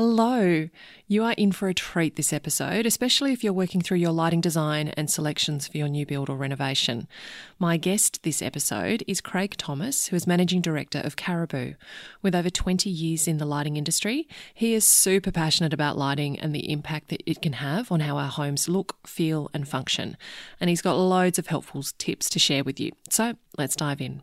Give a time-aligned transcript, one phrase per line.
[0.00, 0.66] Hello.
[1.08, 4.40] You are in for a treat this episode, especially if you're working through your lighting
[4.40, 7.06] design and selections for your new build or renovation.
[7.58, 11.74] My guest this episode is Craig Thomas, who is Managing Director of Caribou.
[12.22, 16.54] With over 20 years in the lighting industry, he is super passionate about lighting and
[16.54, 20.16] the impact that it can have on how our homes look, feel, and function.
[20.58, 22.92] And he's got loads of helpful tips to share with you.
[23.10, 24.22] So let's dive in.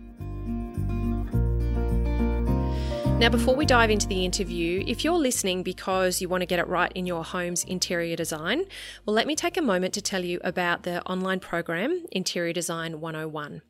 [3.21, 6.57] Now, before we dive into the interview, if you're listening because you want to get
[6.57, 8.65] it right in your home's interior design,
[9.05, 12.99] well, let me take a moment to tell you about the online program, Interior Design
[12.99, 13.61] 101.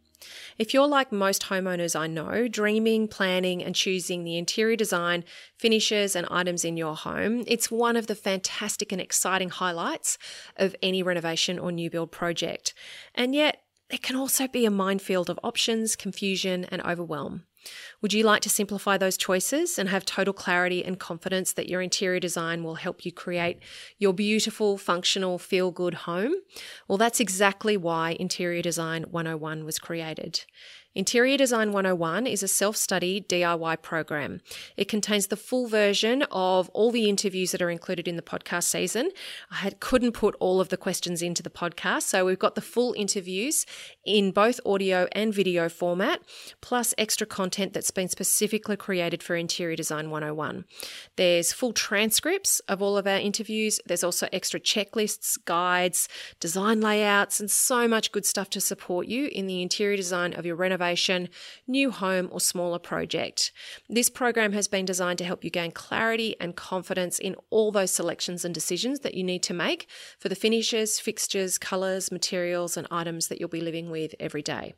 [0.57, 5.25] If you're like most homeowners I know, dreaming, planning, and choosing the interior design,
[5.57, 10.17] finishes, and items in your home, it's one of the fantastic and exciting highlights
[10.55, 12.73] of any renovation or new build project.
[13.13, 13.57] And yet,
[13.89, 17.43] it can also be a minefield of options, confusion, and overwhelm.
[18.01, 21.81] Would you like to simplify those choices and have total clarity and confidence that your
[21.81, 23.59] interior design will help you create
[23.99, 26.33] your beautiful, functional, feel good home?
[26.87, 30.45] Well, that's exactly why Interior Design 101 was created.
[30.93, 34.41] Interior Design 101 is a self study DIY program.
[34.75, 38.63] It contains the full version of all the interviews that are included in the podcast
[38.63, 39.09] season.
[39.49, 42.93] I couldn't put all of the questions into the podcast, so we've got the full
[42.97, 43.65] interviews
[44.03, 46.23] in both audio and video format,
[46.59, 50.65] plus extra content that's been specifically created for Interior Design 101.
[51.15, 56.09] There's full transcripts of all of our interviews, there's also extra checklists, guides,
[56.41, 60.45] design layouts, and so much good stuff to support you in the interior design of
[60.45, 61.29] your renovation renovation,
[61.67, 63.51] new home, or smaller project.
[63.87, 67.91] This program has been designed to help you gain clarity and confidence in all those
[67.91, 69.87] selections and decisions that you need to make
[70.17, 74.73] for the finishes, fixtures, colours, materials, and items that you'll be living with every day.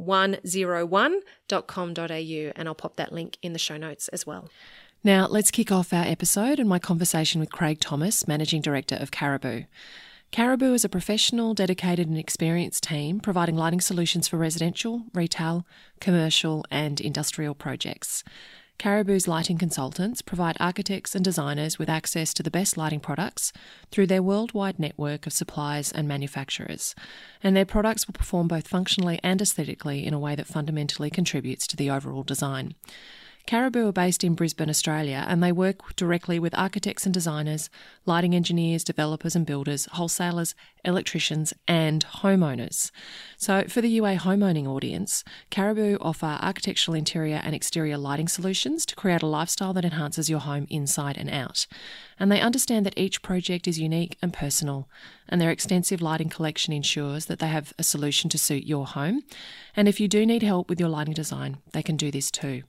[0.02, 4.48] 101.com.au, and I'll pop that link in the show notes as well.
[5.04, 9.10] Now, let's kick off our episode and my conversation with Craig Thomas, Managing Director of
[9.10, 9.64] Caribou.
[10.30, 15.66] Caribou is a professional, dedicated, and experienced team providing lighting solutions for residential, retail,
[16.00, 18.22] commercial, and industrial projects.
[18.78, 23.52] Caribou's lighting consultants provide architects and designers with access to the best lighting products
[23.92, 26.94] through their worldwide network of suppliers and manufacturers,
[27.42, 31.66] and their products will perform both functionally and aesthetically in a way that fundamentally contributes
[31.68, 32.74] to the overall design.
[33.46, 37.70] Caribou are based in Brisbane, Australia, and they work directly with architects and designers,
[38.04, 40.54] lighting engineers, developers and builders, wholesalers,
[40.84, 42.90] electricians, and homeowners.
[43.36, 48.96] So, for the UA homeowning audience, Caribou offer architectural interior and exterior lighting solutions to
[48.96, 51.66] create a lifestyle that enhances your home inside and out.
[52.18, 54.88] And they understand that each project is unique and personal,
[55.28, 59.22] and their extensive lighting collection ensures that they have a solution to suit your home.
[59.74, 62.62] And if you do need help with your lighting design, they can do this too.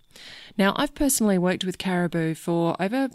[0.58, 3.10] Now, I've personally worked with Caribou for over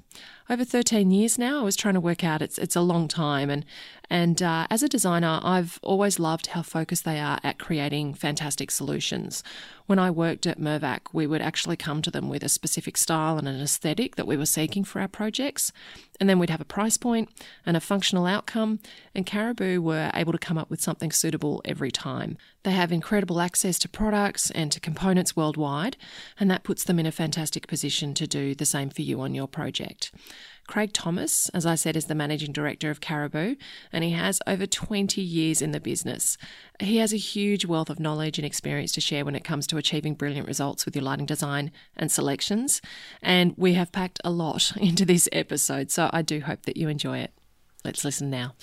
[0.50, 1.60] over 13 years now.
[1.60, 3.64] I was trying to work out it's it's a long time, and
[4.10, 8.70] and uh, as a designer, I've always loved how focused they are at creating fantastic
[8.70, 9.42] solutions.
[9.86, 13.38] When I worked at Mirvac, we would actually come to them with a specific style
[13.38, 15.72] and an aesthetic that we were seeking for our projects,
[16.20, 17.30] and then we'd have a price point
[17.64, 18.80] and a functional outcome.
[19.14, 22.36] And Caribou were able to come up with something suitable every time.
[22.64, 25.96] They have incredible access to products and to components worldwide,
[26.38, 29.34] and that puts them in a fantastic position to do the same for you on
[29.34, 30.12] your project.
[30.68, 33.56] Craig Thomas, as I said, is the managing director of Caribou,
[33.90, 36.36] and he has over 20 years in the business.
[36.78, 39.78] He has a huge wealth of knowledge and experience to share when it comes to
[39.78, 42.82] achieving brilliant results with your lighting design and selections.
[43.22, 46.88] And we have packed a lot into this episode, so I do hope that you
[46.88, 47.32] enjoy it.
[47.82, 48.54] Let's listen now.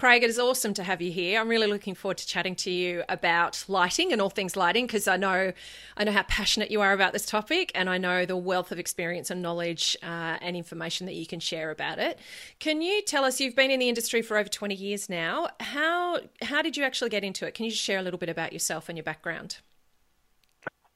[0.00, 1.38] Craig, it is awesome to have you here.
[1.38, 5.06] I'm really looking forward to chatting to you about lighting and all things lighting because
[5.06, 5.52] I know
[5.94, 8.78] I know how passionate you are about this topic, and I know the wealth of
[8.78, 12.18] experience and knowledge uh, and information that you can share about it.
[12.60, 13.42] Can you tell us?
[13.42, 15.48] You've been in the industry for over 20 years now.
[15.60, 17.52] How how did you actually get into it?
[17.52, 19.58] Can you just share a little bit about yourself and your background?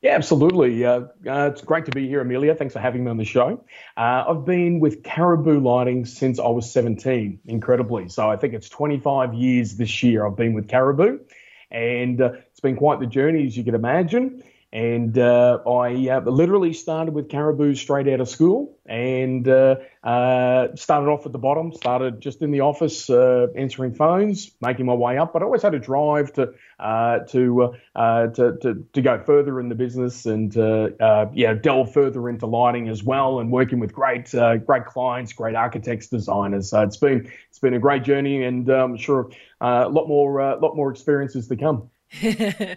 [0.05, 0.85] Yeah, absolutely.
[0.85, 2.55] Uh, uh, it's great to be here, Amelia.
[2.55, 3.65] Thanks for having me on the show.
[3.97, 8.11] Uh, I've been with Caribou Lighting since I was 17, incredibly.
[8.11, 11.21] So I think it's 25 years this year I've been with Caribou,
[11.71, 14.43] and uh, it's been quite the journey, as you can imagine.
[14.75, 20.75] And uh, I uh, literally started with Caribou straight out of school and uh, uh
[20.75, 24.94] started off at the bottom, started just in the office uh, answering phones, making my
[24.94, 25.32] way up.
[25.32, 29.69] But I always had a drive to uh, to, to, to, to, go further in
[29.69, 34.87] the business and yeah, delve further into lighting as well and working with great great
[34.87, 36.70] clients, great architects, designers.
[36.70, 39.31] So it's been it's been a great journey and I'm sure
[39.61, 41.91] a lot more lot more experiences to come.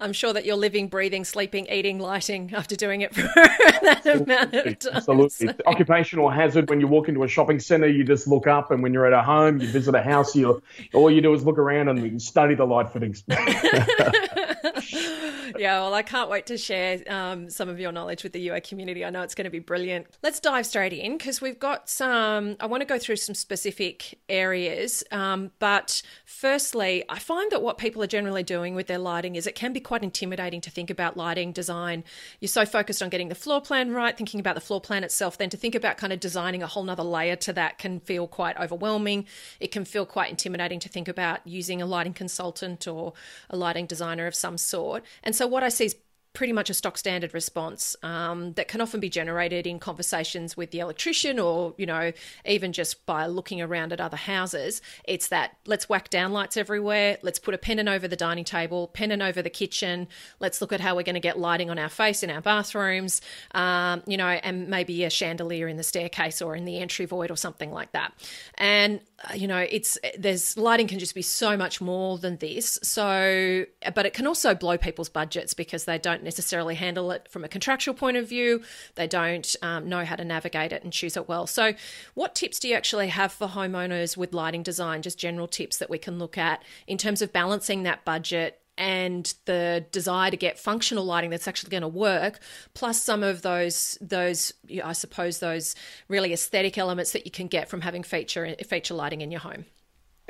[0.00, 4.54] I'm sure that you're living, breathing, sleeping, eating, lighting after doing it for that amount
[4.54, 4.92] of time.
[4.94, 5.48] Absolutely.
[5.48, 5.54] So.
[5.66, 8.92] Occupational hazard when you walk into a shopping centre, you just look up, and when
[8.92, 10.62] you're at a home, you visit a house, you
[10.94, 13.24] all you do is look around and study the light fittings.
[15.58, 18.60] yeah, well, I can't wait to share um, some of your knowledge with the UA
[18.62, 19.04] community.
[19.04, 20.06] I know it's going to be brilliant.
[20.22, 22.56] Let's dive straight in because we've got some.
[22.60, 27.78] I want to go through some specific areas, um, but firstly, I find that what
[27.78, 30.90] people are generally doing with their lighting is it can be quite intimidating to think
[30.90, 32.04] about lighting design.
[32.40, 35.38] You're so focused on getting the floor plan right, thinking about the floor plan itself,
[35.38, 38.28] then to think about kind of designing a whole nother layer to that can feel
[38.28, 39.26] quite overwhelming.
[39.58, 43.14] It can feel quite intimidating to think about using a lighting consultant or
[43.50, 45.04] a lighting designer of some sort.
[45.24, 45.96] And so what I see is
[46.38, 50.70] pretty much a stock standard response um, that can often be generated in conversations with
[50.70, 52.12] the electrician or you know
[52.46, 54.80] even just by looking around at other houses.
[55.04, 58.86] It's that let's whack down lights everywhere let's put a pendant over the dining table
[58.88, 60.06] pendant over the kitchen
[60.38, 63.20] let's look at how we're going to get lighting on our face in our bathrooms
[63.52, 67.32] um, you know and maybe a chandelier in the staircase or in the entry void
[67.32, 68.12] or something like that.
[68.58, 72.36] And Uh, you know it's eh, there's lighting can just be so much more than
[72.36, 72.78] this.
[72.82, 77.28] So eh, but it can also blow people's budgets because they don't necessarily handle it
[77.28, 78.62] from a contractual point of view.
[78.94, 81.48] They don't um, know how to navigate it and choose it well.
[81.48, 81.72] So
[82.14, 85.02] what tips do you actually have for homeowners with lighting design?
[85.02, 89.34] Just general tips that we can look at in terms of balancing that budget and
[89.44, 92.40] the desire to get functional lighting that's actually going to work
[92.74, 94.52] plus some of those those
[94.82, 95.74] i suppose those
[96.08, 99.64] really aesthetic elements that you can get from having feature feature lighting in your home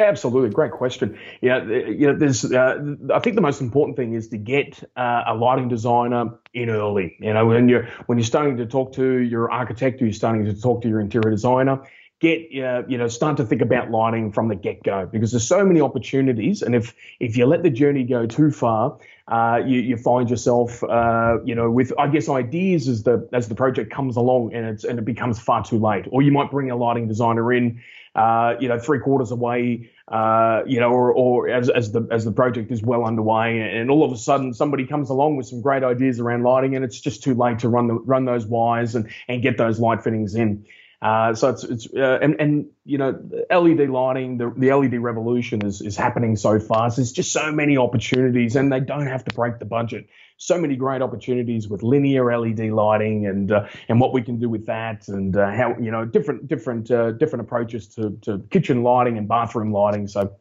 [0.00, 1.18] Absolutely, great question.
[1.40, 2.44] Yeah, you know, there's.
[2.44, 6.70] Uh, I think the most important thing is to get uh, a lighting designer in
[6.70, 7.16] early.
[7.18, 10.44] You know, when you're when you're starting to talk to your architect, or you're starting
[10.44, 11.80] to talk to your interior designer,
[12.20, 15.46] get uh, you know start to think about lighting from the get go because there's
[15.46, 18.98] so many opportunities, and if if you let the journey go too far,
[19.28, 23.48] uh, you, you find yourself uh, you know with I guess ideas as the as
[23.48, 26.50] the project comes along and it's and it becomes far too late, or you might
[26.50, 27.80] bring a lighting designer in.
[28.14, 32.24] Uh, you know, three quarters away, uh, you know, or, or as, as the as
[32.24, 35.60] the project is well underway, and all of a sudden somebody comes along with some
[35.60, 38.96] great ideas around lighting, and it's just too late to run the run those wires
[38.96, 40.64] and and get those light fittings in.
[41.00, 43.12] Uh, so it's it's uh, and and you know
[43.50, 46.96] LED lighting, the the LED revolution is is happening so fast.
[46.96, 50.08] There's just so many opportunities, and they don't have to break the budget.
[50.38, 54.48] So many great opportunities with linear LED lighting and uh, and what we can do
[54.48, 58.82] with that, and uh, how you know different different uh, different approaches to to kitchen
[58.82, 60.08] lighting and bathroom lighting.
[60.08, 60.32] So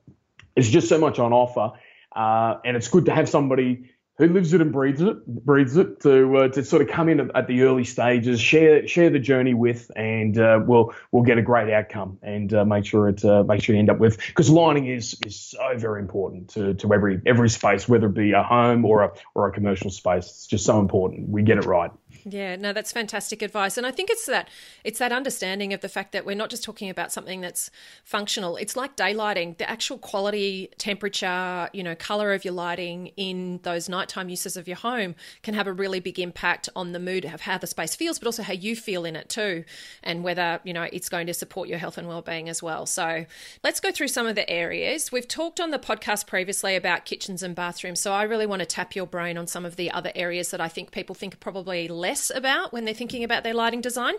[0.55, 1.77] it's just so much on offer,
[2.15, 6.01] uh, and it's good to have somebody who lives it and breathes it, breathes it,
[6.01, 9.53] to uh, to sort of come in at, the early stages, share share the journey
[9.53, 13.43] with, and uh, we'll we'll get a great outcome and uh, make sure it uh,
[13.43, 16.93] make sure you end up with because lighting is is so very important to, to
[16.93, 20.25] every every space, whether it be a home or a or a commercial space.
[20.25, 21.29] It's just so important.
[21.29, 21.91] We get it right.
[22.29, 24.49] Yeah, no, that's fantastic advice, and I think it's that
[24.83, 27.71] it's that understanding of the fact that we're not just talking about something that's
[28.03, 28.57] functional.
[28.57, 33.87] It's like daylighting, the actual quality, temperature, you know, color of your lighting in those
[33.87, 37.39] nighttime uses of your home can have a really big impact on the mood of
[37.39, 39.63] how the space feels, but also how you feel in it too,
[40.03, 42.85] and whether you know it's going to support your health and well-being as well.
[42.85, 43.25] So
[43.63, 47.41] let's go through some of the areas we've talked on the podcast previously about kitchens
[47.41, 48.01] and bathrooms.
[48.01, 50.59] So I really want to tap your brain on some of the other areas that
[50.59, 54.15] I think people think are probably less about when they're thinking about their lighting design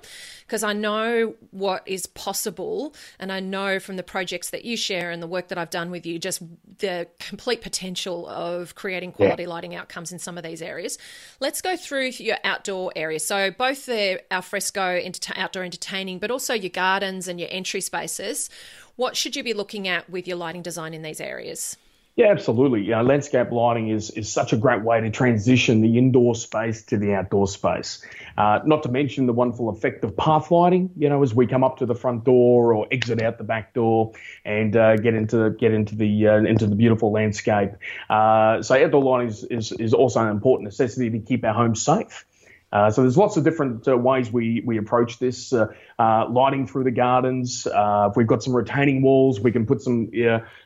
[0.46, 5.10] because I know what is possible and I know from the projects that you share
[5.10, 6.42] and the work that I've done with you just
[6.78, 9.48] the complete potential of creating quality yeah.
[9.48, 10.98] lighting outcomes in some of these areas.
[11.40, 13.24] Let's go through your outdoor areas.
[13.24, 15.00] So both the alfresco
[15.36, 18.50] outdoor entertaining but also your gardens and your entry spaces.
[18.96, 21.76] What should you be looking at with your lighting design in these areas?
[22.18, 22.82] Yeah, absolutely.
[22.82, 26.82] You know, landscape lighting is is such a great way to transition the indoor space
[26.86, 28.04] to the outdoor space.
[28.36, 30.90] Uh, not to mention the wonderful effect of path lighting.
[30.96, 33.72] You know, as we come up to the front door or exit out the back
[33.72, 37.70] door and uh, get into get into the uh, into the beautiful landscape.
[38.10, 41.80] Uh, so outdoor lighting is, is is also an important necessity to keep our homes
[41.80, 42.26] safe.
[42.70, 45.52] Uh, so there's lots of different uh, ways we we approach this.
[45.52, 47.66] Uh, uh lighting through the gardens.
[47.66, 50.10] Uh, if we've got some retaining walls, we can put some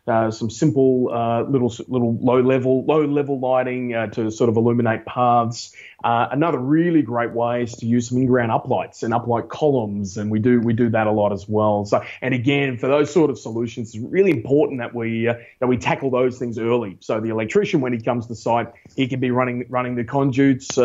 [0.07, 1.05] uh, some simple
[1.49, 5.75] little little low level low level lighting to sort of illuminate paths.
[6.03, 10.41] another really great way is to use some in-ground uplights and uplight columns, and we
[10.41, 11.85] do we do that a lot as well.
[11.85, 15.27] So and again, for those sort of solutions, it's really important that we
[15.61, 16.97] that we tackle those things early.
[16.99, 20.77] So the electrician, when he comes to site, he can be running running the conduits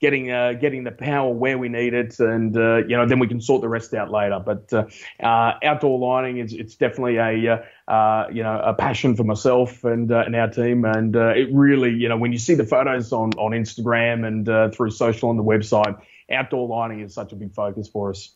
[0.00, 3.26] getting uh, getting the power where we need it, and uh, you know then we
[3.26, 4.40] can sort the rest out later.
[4.44, 4.86] But uh,
[5.22, 9.84] uh outdoor lighting is it's definitely a uh, uh, you know a passion for myself
[9.84, 13.30] and and our team, and it really you know when you see the photos on
[13.38, 16.00] on Instagram and through social on the website,
[16.30, 18.35] outdoor lighting is such a big focus for us.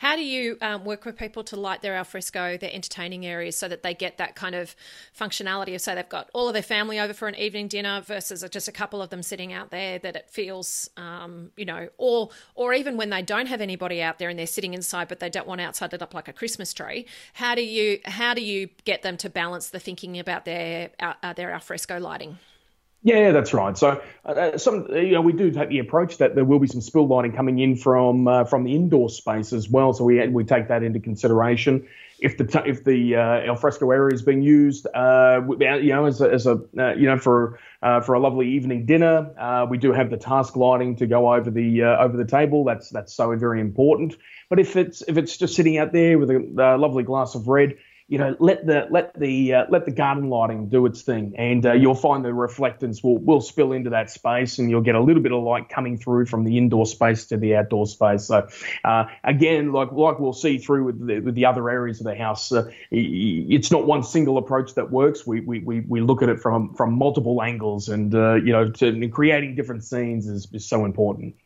[0.00, 3.68] How do you um, work with people to light their alfresco, their entertaining areas, so
[3.68, 4.74] that they get that kind of
[5.14, 8.42] functionality of, say, they've got all of their family over for an evening dinner versus
[8.50, 12.30] just a couple of them sitting out there, that it feels, um, you know, or
[12.54, 15.28] or even when they don't have anybody out there and they're sitting inside, but they
[15.28, 17.04] don't want outside it up like a Christmas tree.
[17.34, 21.34] How do you how do you get them to balance the thinking about their uh,
[21.34, 22.38] their alfresco lighting?
[23.02, 23.78] Yeah, that's right.
[23.78, 26.82] So, uh, some you know, we do take the approach that there will be some
[26.82, 29.94] spill lighting coming in from uh, from the indoor space as well.
[29.94, 31.88] So we we take that into consideration.
[32.20, 36.30] If the if the uh, alfresco area is being used, uh, you know, as a,
[36.30, 40.10] as a uh, you know for uh, for a lovely evening dinner, we do have
[40.10, 42.64] the task lighting to go over the over the table.
[42.64, 44.16] That's that's so very important.
[44.50, 47.48] But if it's if it's just sitting out there with a, a lovely glass of
[47.48, 47.76] red,
[48.10, 51.64] you know, let the let the uh, let the garden lighting do its thing, and
[51.64, 55.00] uh, you'll find the reflectance will will spill into that space, and you'll get a
[55.00, 58.24] little bit of light coming through from the indoor space to the outdoor space.
[58.24, 58.48] So,
[58.84, 62.16] uh, again, like like we'll see through with the, with the other areas of the
[62.16, 65.24] house, uh, it's not one single approach that works.
[65.24, 68.72] We we, we, we look at it from from multiple angles, and uh, you know,
[68.72, 71.36] to, creating different scenes is, is so important.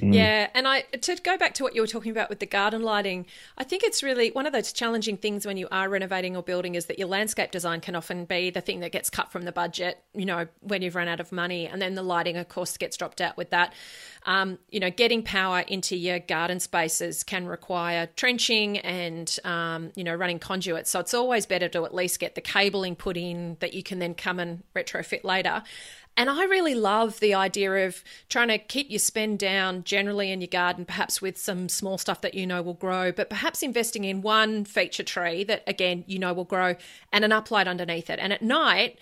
[0.00, 0.14] Mm.
[0.14, 2.82] Yeah, and I to go back to what you were talking about with the garden
[2.82, 3.26] lighting,
[3.56, 6.74] I think it's really one of those challenging things when you are renovating or building
[6.74, 9.52] is that your landscape design can often be the thing that gets cut from the
[9.52, 12.76] budget, you know, when you've run out of money, and then the lighting, of course,
[12.76, 13.72] gets dropped out with that.
[14.24, 20.04] Um, you know, getting power into your garden spaces can require trenching and um, you
[20.04, 23.56] know running conduits, so it's always better to at least get the cabling put in
[23.60, 25.62] that you can then come and retrofit later.
[26.18, 30.40] And I really love the idea of trying to keep your spend down generally in
[30.40, 34.02] your garden, perhaps with some small stuff that you know will grow, but perhaps investing
[34.02, 36.74] in one feature tree that, again, you know will grow
[37.12, 38.18] and an uplight underneath it.
[38.18, 38.98] And at night,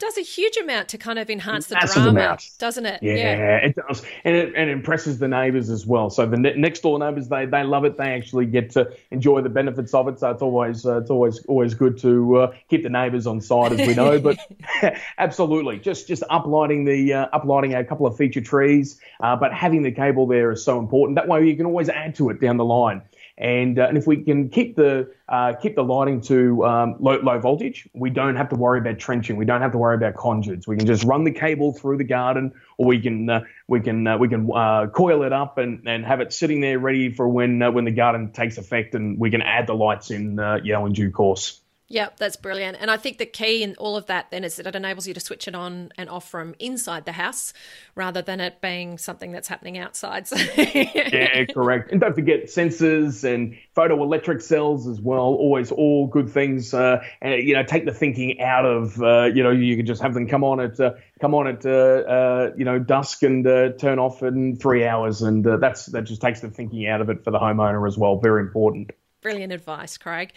[0.00, 2.50] does a huge amount to kind of enhance the Massive drama, amount.
[2.58, 3.02] doesn't it?
[3.02, 6.10] Yeah, yeah, it does, and it, and it impresses the neighbours as well.
[6.10, 7.96] So the ne- next door neighbours, they they love it.
[7.96, 10.18] They actually get to enjoy the benefits of it.
[10.18, 13.72] So it's always uh, it's always always good to uh, keep the neighbours on side,
[13.72, 14.18] as we know.
[14.18, 14.38] but
[15.18, 19.82] absolutely, just just uplighting the uh, uplighting a couple of feature trees, uh, but having
[19.82, 21.16] the cable there is so important.
[21.16, 23.02] That way, you can always add to it down the line.
[23.40, 27.18] And, uh, and if we can keep the uh, keep the lighting to um, low,
[27.22, 29.36] low voltage, we don't have to worry about trenching.
[29.36, 30.68] We don't have to worry about conduits.
[30.68, 34.06] We can just run the cable through the garden, or we can uh, we can
[34.06, 37.26] uh, we can uh, coil it up and, and have it sitting there ready for
[37.28, 40.32] when uh, when the garden takes effect, and we can add the lights in
[40.62, 41.62] you know in due course.
[41.92, 42.76] Yeah, that's brilliant.
[42.80, 45.14] And I think the key in all of that then is that it enables you
[45.14, 47.52] to switch it on and off from inside the house
[47.96, 50.28] rather than it being something that's happening outside.
[50.28, 51.90] So yeah, correct.
[51.90, 55.18] And don't forget sensors and photoelectric cells as well.
[55.18, 56.72] Always all good things.
[56.72, 60.00] Uh, and you know, take the thinking out of uh, you know you can just
[60.00, 63.44] have them come on at uh, come on at uh, uh, you know dusk and
[63.44, 67.10] uh, turn off in three hours, and that's that just takes the thinking out of
[67.10, 68.20] it for the homeowner as well.
[68.20, 68.92] Very important.
[69.22, 70.32] Brilliant advice, Craig.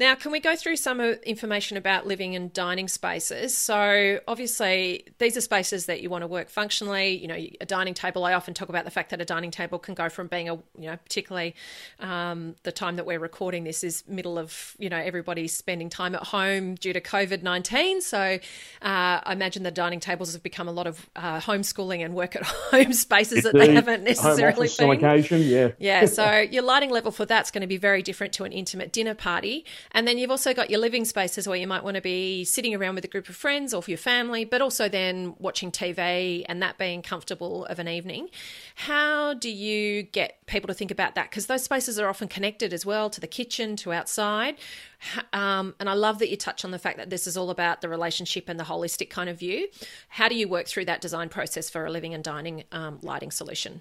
[0.00, 3.54] Now, can we go through some information about living and dining spaces?
[3.54, 7.18] So, obviously, these are spaces that you want to work functionally.
[7.18, 8.24] You know, a dining table.
[8.24, 10.54] I often talk about the fact that a dining table can go from being a,
[10.54, 11.54] you know, particularly
[11.98, 16.14] um, the time that we're recording this is middle of, you know, everybody's spending time
[16.14, 18.00] at home due to COVID nineteen.
[18.00, 18.40] So, uh,
[18.80, 22.42] I imagine the dining tables have become a lot of uh, homeschooling and work at
[22.46, 24.88] home spaces that they haven't necessarily been.
[24.88, 26.06] On occasion, yeah, yeah.
[26.06, 29.14] So, your lighting level for that's going to be very different to an intimate dinner
[29.14, 29.66] party.
[29.92, 32.74] And then you've also got your living spaces where you might want to be sitting
[32.74, 36.44] around with a group of friends or for your family, but also then watching TV
[36.48, 38.28] and that being comfortable of an evening.
[38.74, 41.30] How do you get people to think about that?
[41.30, 44.56] Because those spaces are often connected as well to the kitchen, to outside.
[45.32, 47.80] Um, and I love that you touch on the fact that this is all about
[47.80, 49.68] the relationship and the holistic kind of view.
[50.08, 53.30] How do you work through that design process for a living and dining um, lighting
[53.30, 53.80] solution?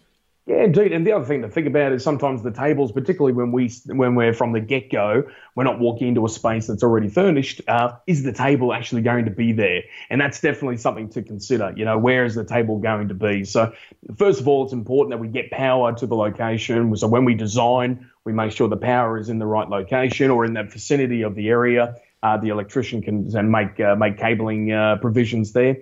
[0.49, 0.93] Yeah, indeed.
[0.93, 4.15] And the other thing to think about is sometimes the tables, particularly when we when
[4.15, 7.61] we're from the get go, we're not walking into a space that's already furnished.
[7.67, 9.83] Uh, is the table actually going to be there?
[10.09, 11.71] And that's definitely something to consider.
[11.77, 13.43] You know, where is the table going to be?
[13.43, 13.71] So
[14.17, 16.97] first of all, it's important that we get power to the location.
[16.97, 20.45] So when we design, we make sure the power is in the right location or
[20.45, 21.93] in the vicinity of the area.
[22.23, 25.77] Uh, the electrician can then make uh, make cabling uh, provisions there.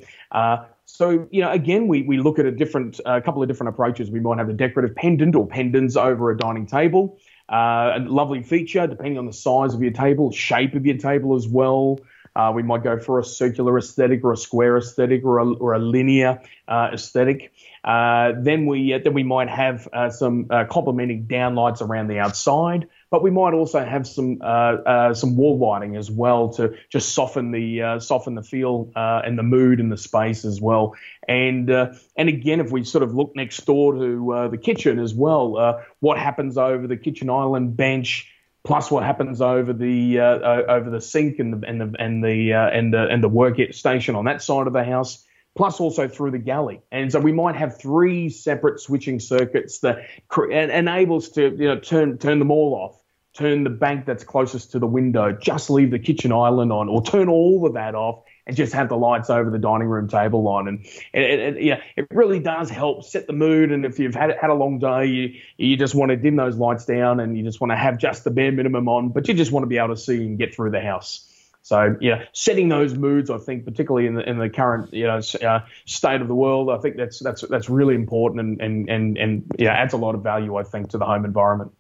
[0.88, 3.70] Uh, so, you know, again, we, we look at a different, a couple of different
[3.70, 4.10] approaches.
[4.10, 7.20] We might have a decorative pendant or pendants over a dining table.
[7.52, 11.36] Uh, a lovely feature, depending on the size of your table, shape of your table
[11.36, 12.00] as well.
[12.36, 15.74] Uh, we might go for a circular aesthetic or a square aesthetic or a, or
[15.74, 17.52] a linear uh, aesthetic.
[17.84, 22.20] Uh, then we uh, then we might have uh, some uh, complementing downlights around the
[22.20, 26.76] outside, but we might also have some uh, uh, some wall lighting as well to
[26.90, 30.96] just soften the uh, soften the feel and the mood in the space as well.
[31.28, 35.84] And and again, if we sort of look next door to the kitchen as well,
[36.00, 38.32] what happens over the kitchen island bench?
[38.68, 42.54] plus what happens over the uh, over the sink and the and the and the
[42.54, 45.26] uh, and the and the work station on that side of the house,
[45.58, 46.82] plus also through the galley.
[46.92, 52.18] And so we might have three separate switching circuits that enables to you know turn
[52.18, 56.00] turn them all off, turn the bank that's closest to the window, just leave the
[56.00, 59.50] kitchen island on, or turn all of that off and just have the lights over
[59.50, 60.68] the dining room table on.
[60.70, 63.72] And it, yeah, it really does help set the mood.
[63.72, 66.56] And if you've had had a long day, you you just want to dim those
[66.56, 69.34] lights down and you just want to have just the bare minimum on, but you
[69.34, 71.27] just want to be able to see and get through the house.
[71.68, 75.20] So yeah, setting those moods, I think, particularly in the in the current you know
[75.46, 79.18] uh, state of the world, I think that's that's that's really important and and and
[79.18, 81.74] and yeah, adds a lot of value, I think, to the home environment.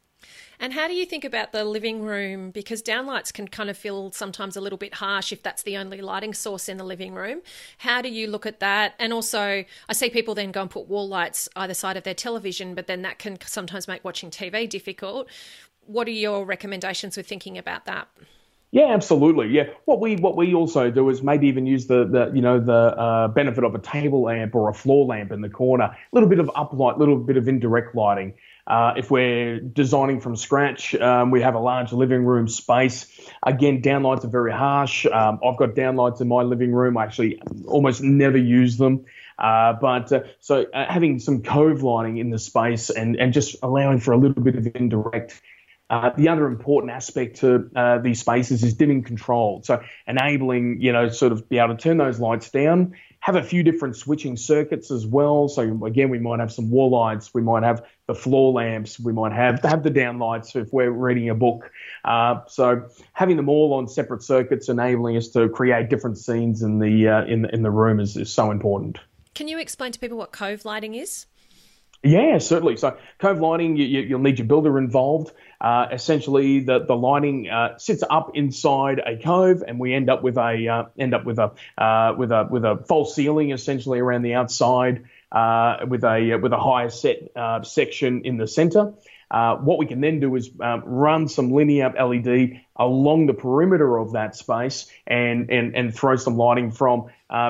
[0.59, 2.51] And how do you think about the living room?
[2.51, 6.01] Because downlights can kind of feel sometimes a little bit harsh if that's the only
[6.01, 7.41] lighting source in the living room.
[7.77, 8.93] How do you look at that?
[8.99, 12.13] And also, I see people then go and put wall lights either side of their
[12.13, 15.29] television, but then that can sometimes make watching TV difficult.
[15.85, 18.09] What are your recommendations with thinking about that?
[18.71, 19.47] Yeah, absolutely.
[19.47, 22.59] Yeah, what we what we also do is maybe even use the the you know
[22.59, 25.97] the uh, benefit of a table lamp or a floor lamp in the corner, a
[26.11, 28.33] little bit of uplight, little bit of indirect lighting.
[28.67, 33.07] Uh, if we're designing from scratch, um, we have a large living room space.
[33.41, 35.05] Again, downlights are very harsh.
[35.05, 36.97] Um, I've got downlights in my living room.
[36.97, 39.05] I actually almost never use them.
[39.39, 43.55] Uh, but uh, so uh, having some cove lighting in the space and, and just
[43.63, 45.41] allowing for a little bit of indirect
[45.89, 49.61] uh, the other important aspect to uh, these spaces is dimming control.
[49.63, 53.43] So enabling, you know, sort of be able to turn those lights down, have a
[53.43, 55.47] few different switching circuits as well.
[55.47, 59.13] So again, we might have some wall lights, we might have the floor lamps, we
[59.13, 61.71] might have have the down lights if we're reading a book.
[62.03, 66.79] Uh, so having them all on separate circuits, enabling us to create different scenes in
[66.79, 68.99] the uh, in in the room is, is so important.
[69.35, 71.27] Can you explain to people what cove lighting is?
[72.03, 72.77] Yeah, certainly.
[72.77, 75.31] So cove lighting, you, will need your builder involved.
[75.59, 80.21] Uh, essentially, the the lining uh, sits up inside a cove, and we end up
[80.21, 83.99] with a uh, end up with a uh, with a with a false ceiling essentially
[83.99, 88.93] around the outside, uh, with a with a higher set uh, section in the centre.
[89.31, 94.11] what we can then do is um, run some linear LED along the perimeter of
[94.13, 97.07] that space and and and throw some lighting from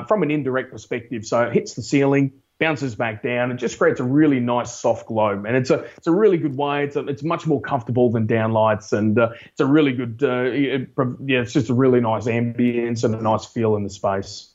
[0.07, 1.25] from an indirect perspective.
[1.25, 5.07] So it hits the ceiling bounces back down It just creates a really nice soft
[5.07, 5.43] glow.
[5.45, 6.83] And it's a it's a really good way.
[6.83, 10.19] It's a, it's much more comfortable than downlights, and uh, it's a really good.
[10.21, 10.89] Uh, it,
[11.25, 14.53] yeah, it's just a really nice ambience and a nice feel in the space.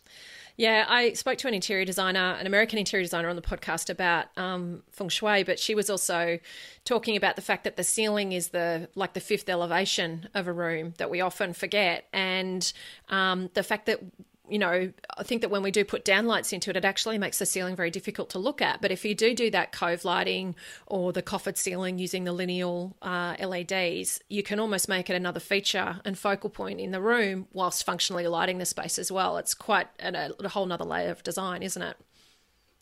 [0.56, 4.26] Yeah, I spoke to an interior designer, an American interior designer, on the podcast about
[4.36, 6.38] um, feng shui, but she was also
[6.84, 10.52] talking about the fact that the ceiling is the like the fifth elevation of a
[10.52, 12.72] room that we often forget, and
[13.08, 14.00] um, the fact that
[14.48, 17.38] you know, I think that when we do put downlights into it, it actually makes
[17.38, 18.80] the ceiling very difficult to look at.
[18.82, 22.96] But if you do do that cove lighting or the coffered ceiling using the lineal
[23.02, 27.46] uh, LEDs, you can almost make it another feature and focal point in the room
[27.52, 29.36] whilst functionally lighting the space as well.
[29.36, 31.96] It's quite a, a whole other layer of design, isn't it?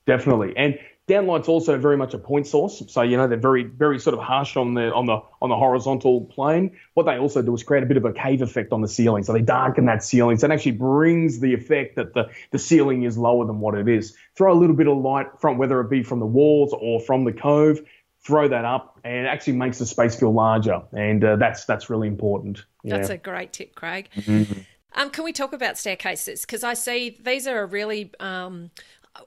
[0.07, 0.55] Definitely.
[0.57, 0.79] And
[1.11, 4.21] Downlight's also very much a point source, so you know they're very, very sort of
[4.21, 6.79] harsh on the on the on the horizontal plane.
[6.95, 9.25] What they also do is create a bit of a cave effect on the ceiling,
[9.25, 13.03] so they darken that ceiling, so it actually brings the effect that the the ceiling
[13.03, 14.17] is lower than what it is.
[14.37, 17.25] Throw a little bit of light from whether it be from the walls or from
[17.25, 17.81] the cove,
[18.23, 21.91] throw that up, and it actually makes the space feel larger, and uh, that's that's
[21.91, 22.65] really important.
[22.85, 22.99] Yeah.
[22.99, 24.11] That's a great tip, Craig.
[24.15, 24.61] Mm-hmm.
[24.95, 26.43] Um, can we talk about staircases?
[26.43, 28.71] Because I see these are a really um,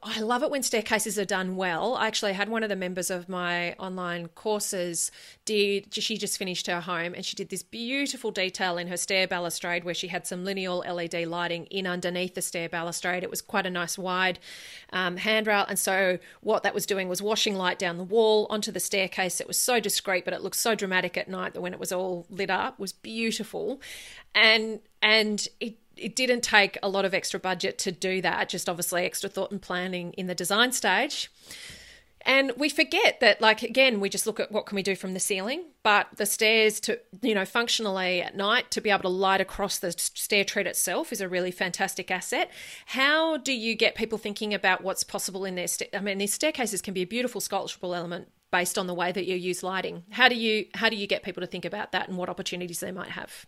[0.01, 1.95] I love it when staircases are done well.
[1.95, 5.11] I actually had one of the members of my online courses
[5.45, 9.27] did she just finished her home and she did this beautiful detail in her stair
[9.27, 13.23] balustrade where she had some lineal LED lighting in underneath the stair balustrade.
[13.23, 14.39] It was quite a nice wide
[14.91, 18.71] um, handrail, and so what that was doing was washing light down the wall onto
[18.71, 19.41] the staircase.
[19.41, 21.91] It was so discreet, but it looked so dramatic at night that when it was
[21.91, 23.81] all lit up, was beautiful,
[24.33, 28.69] and and it it didn't take a lot of extra budget to do that, just
[28.69, 31.29] obviously extra thought and planning in the design stage.
[32.25, 35.13] And we forget that, like, again, we just look at what can we do from
[35.13, 39.09] the ceiling, but the stairs to, you know, functionally at night to be able to
[39.09, 42.49] light across the stair tread itself is a really fantastic asset.
[42.85, 46.81] How do you get people thinking about what's possible in their, I mean, these staircases
[46.81, 50.03] can be a beautiful sculptural element based on the way that you use lighting.
[50.11, 52.79] How do you, how do you get people to think about that and what opportunities
[52.79, 53.45] they might have?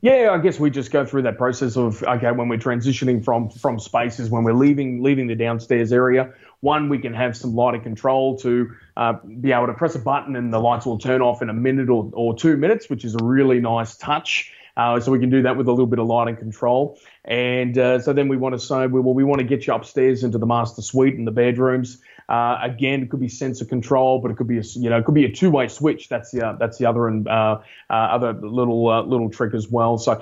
[0.00, 3.50] Yeah, I guess we just go through that process of okay, when we're transitioning from
[3.50, 7.82] from spaces, when we're leaving leaving the downstairs area, one we can have some lighting
[7.82, 11.40] control to uh, be able to press a button and the lights will turn off
[11.40, 14.52] in a minute or, or two minutes, which is a really nice touch.
[14.76, 16.98] Uh, so we can do that with a little bit of lighting control.
[17.24, 20.22] And uh, so then we want to say, well, we want to get you upstairs
[20.22, 21.98] into the master suite and the bedrooms.
[22.28, 25.04] Uh, again, it could be sensor control, but it could be a you know it
[25.04, 26.08] could be a two-way switch.
[26.08, 29.68] That's the uh, that's the other and uh, uh, other little uh, little trick as
[29.68, 29.96] well.
[29.96, 30.20] So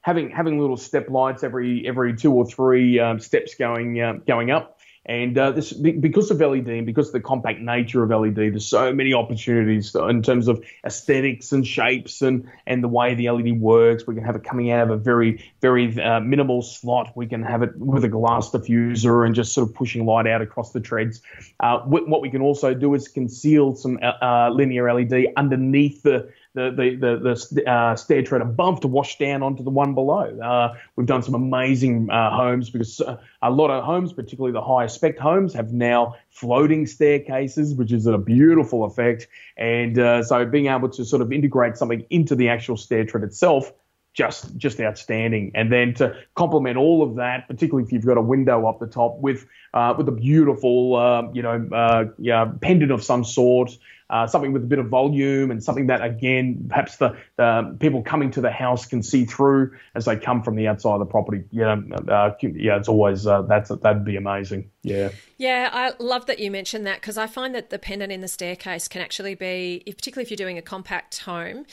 [0.00, 4.80] having having little step lights every every two or three um, steps going going up
[5.04, 8.68] and uh, this because of LED and because of the compact nature of LED, there's
[8.68, 13.60] so many opportunities in terms of aesthetics and shapes and and the way the LED
[13.60, 14.06] works.
[14.06, 17.16] We can have it coming out of a very very uh, minimal slot.
[17.16, 20.40] We can have it with a glass diffuser and just sort of pushing light out
[20.40, 21.20] across the treads.
[21.58, 26.30] Uh, what we can also do is conceal some uh, uh, linear LED underneath the
[26.54, 30.38] the the the, the uh, stair tread above to wash down onto the one below.
[30.38, 34.62] Uh, we've done some amazing uh, homes because uh, a lot of homes, particularly the
[34.62, 39.28] higher spec homes, have now floating staircases, which is a beautiful effect.
[39.56, 43.24] And uh, so being able to sort of integrate something into the actual stair tread
[43.24, 43.72] itself
[44.14, 45.52] just just outstanding.
[45.54, 48.86] And then to complement all of that, particularly if you've got a window up the
[48.86, 53.76] top with uh, with a beautiful uh, you know uh, yeah, pendant of some sort,
[54.12, 58.02] uh, something with a bit of volume and something that again perhaps the, the, people
[58.02, 61.06] coming to the house can see through as they come from the outside of the
[61.06, 61.44] property.
[61.50, 64.70] Yeah, uh, yeah, it's always uh, that's that'd be amazing.
[64.82, 65.10] Yeah.
[65.38, 68.28] Yeah, I love that you mentioned that because I find that the pendant in the
[68.28, 71.66] staircase can actually be, particularly if you're doing a compact home,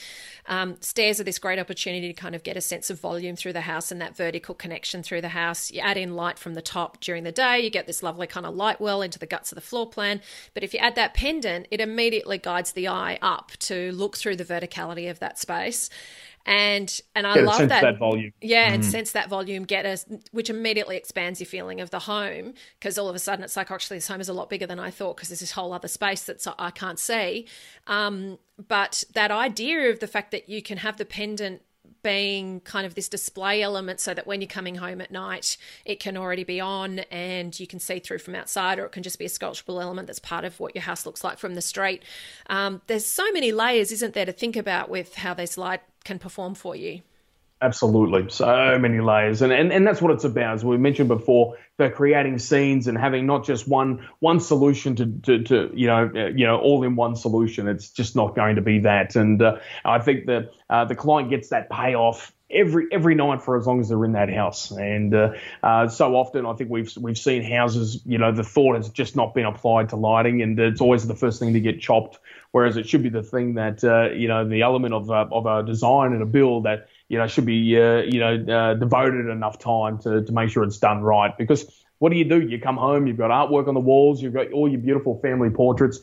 [0.46, 3.52] um, stairs are this great opportunity to kind of get a sense of volume through
[3.52, 5.70] the house and that vertical connection through the house.
[5.72, 8.46] You add in light from the top during the day, you get this lovely kind
[8.46, 10.20] of light well into the guts of the floor plan.
[10.54, 14.36] But if you add that pendant, it immediately guides the eye up to look through
[14.36, 15.90] the verticality of that space
[16.46, 17.82] and and I love that.
[17.82, 17.98] that.
[17.98, 18.32] volume.
[18.40, 18.74] Yeah, mm.
[18.74, 22.98] and sense that volume, get us, which immediately expands your feeling of the home because
[22.98, 24.90] all of a sudden it's like actually this home is a lot bigger than I
[24.90, 27.46] thought because there's this whole other space that I can't see.
[27.86, 31.62] Um, but that idea of the fact that you can have the pendant
[32.02, 36.00] being kind of this display element so that when you're coming home at night, it
[36.00, 39.18] can already be on and you can see through from outside, or it can just
[39.18, 42.02] be a sculptural element that's part of what your house looks like from the street.
[42.48, 46.18] Um, there's so many layers, isn't there, to think about with how this light can
[46.18, 47.02] perform for you.
[47.62, 50.54] Absolutely, so many layers, and, and and that's what it's about.
[50.54, 55.06] As we mentioned before, for creating scenes and having not just one one solution to,
[55.06, 57.68] to, to you know uh, you know all in one solution.
[57.68, 61.28] It's just not going to be that, and uh, I think that uh, the client
[61.28, 64.70] gets that payoff every every night for as long as they're in that house.
[64.70, 65.32] And uh,
[65.62, 68.00] uh, so often, I think we've we've seen houses.
[68.04, 71.16] You know, the thought has just not been applied to lighting, and it's always the
[71.16, 72.18] first thing to get chopped.
[72.52, 75.62] Whereas it should be the thing that uh, you know the element of of a
[75.64, 79.58] design and a build that you know, should be, uh, you know, uh, devoted enough
[79.58, 81.36] time to, to make sure it's done right.
[81.36, 82.40] Because what do you do?
[82.40, 85.50] You come home, you've got artwork on the walls, you've got all your beautiful family
[85.50, 85.98] portraits.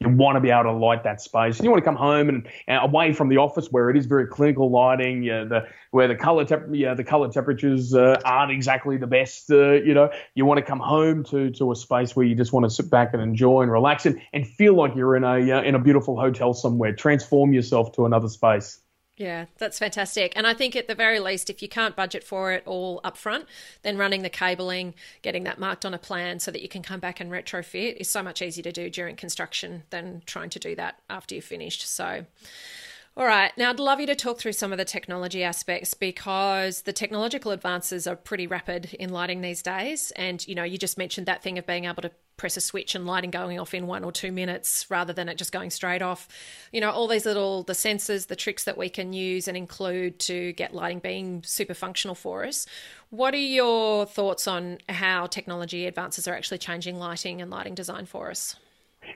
[0.00, 1.58] You want to be able to light that space.
[1.58, 4.06] And you want to come home and, and away from the office where it is
[4.06, 8.96] very clinical lighting, you know, the, where the color the color temperatures uh, aren't exactly
[8.96, 9.50] the best.
[9.50, 12.50] Uh, you know, you want to come home to to a space where you just
[12.50, 15.52] want to sit back and enjoy and relax and, and feel like you're in a
[15.52, 16.94] uh, in a beautiful hotel somewhere.
[16.94, 18.80] Transform yourself to another space.
[19.20, 20.32] Yeah, that's fantastic.
[20.34, 23.18] And I think at the very least, if you can't budget for it all up
[23.18, 23.44] front,
[23.82, 27.00] then running the cabling, getting that marked on a plan so that you can come
[27.00, 30.74] back and retrofit is so much easier to do during construction than trying to do
[30.76, 31.86] that after you've finished.
[31.86, 32.24] So,
[33.16, 33.50] all right.
[33.56, 37.50] Now, I'd love you to talk through some of the technology aspects because the technological
[37.50, 40.12] advances are pretty rapid in lighting these days.
[40.12, 42.94] And, you know, you just mentioned that thing of being able to press a switch
[42.94, 46.00] and lighting going off in one or two minutes rather than it just going straight
[46.00, 46.28] off.
[46.72, 50.18] You know, all these little the sensors, the tricks that we can use and include
[50.20, 52.64] to get lighting being super functional for us.
[53.10, 58.06] What are your thoughts on how technology advances are actually changing lighting and lighting design
[58.06, 58.56] for us?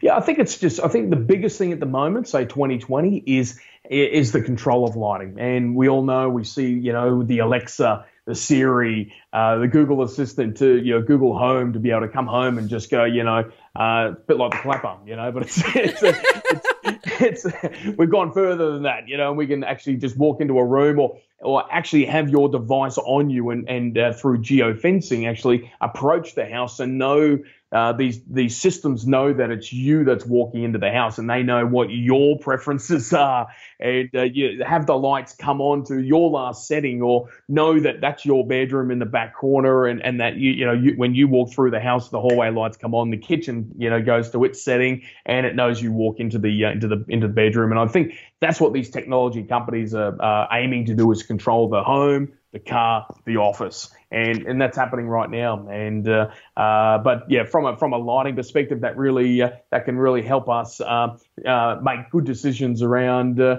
[0.01, 3.23] Yeah, I think it's just I think the biggest thing at the moment, say 2020,
[3.27, 5.39] is is the control of lighting.
[5.39, 10.03] And we all know we see, you know, the Alexa, the Siri, uh, the Google
[10.03, 13.05] Assistant to, you know, Google Home to be able to come home and just go,
[13.05, 17.97] you know, uh, a bit like the clapper, you know, but it's, it's, it's, it's,
[17.99, 20.65] we've gone further than that, you know, and we can actually just walk into a
[20.65, 25.71] room or, or actually have your device on you and, and uh, through geofencing actually
[25.83, 27.39] approach the house and know
[27.75, 31.43] uh, these these systems know that it's you that's walking into the house, and they
[31.43, 33.49] know what your preferences are,
[33.81, 38.01] and uh, you have the lights come on to your last setting, or know that
[38.01, 41.17] that's your bedroom in the back corner, and, and that you you know you, when
[41.17, 44.31] you walk through the house, the hallway lights come on, the kitchen you know goes
[44.31, 47.33] to its setting, and it knows you walk into the uh, into the into the
[47.33, 51.69] bedroom, and I think that's what these technology companies are aiming to do is control
[51.69, 55.67] the home, the car, the office, and and that's happening right now.
[55.69, 59.85] And uh, uh, but yeah, from a from a lighting perspective, that really uh, that
[59.85, 63.59] can really help us uh, uh, make good decisions around uh,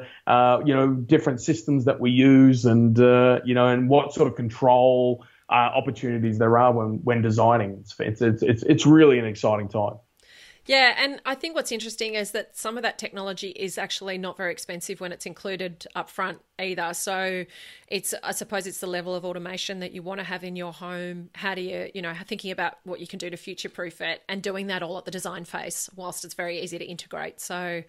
[0.66, 5.24] you know different systems that we use, and you know, and what sort of control
[5.50, 7.84] opportunities there are when when designing.
[8.00, 9.96] It's it's it's it's really an exciting time.
[10.68, 14.36] Yeah, and I think what's interesting is that some of that technology is actually not
[14.36, 16.94] very expensive when it's included up front either.
[16.96, 17.46] So
[17.88, 20.74] it's I suppose it's the level of automation that you want to have in your
[20.74, 21.30] home.
[21.36, 24.24] How do you, you know, thinking about what you can do to future proof it
[24.28, 27.40] and doing that all at the design phase whilst it's very easy to integrate.
[27.40, 27.84] So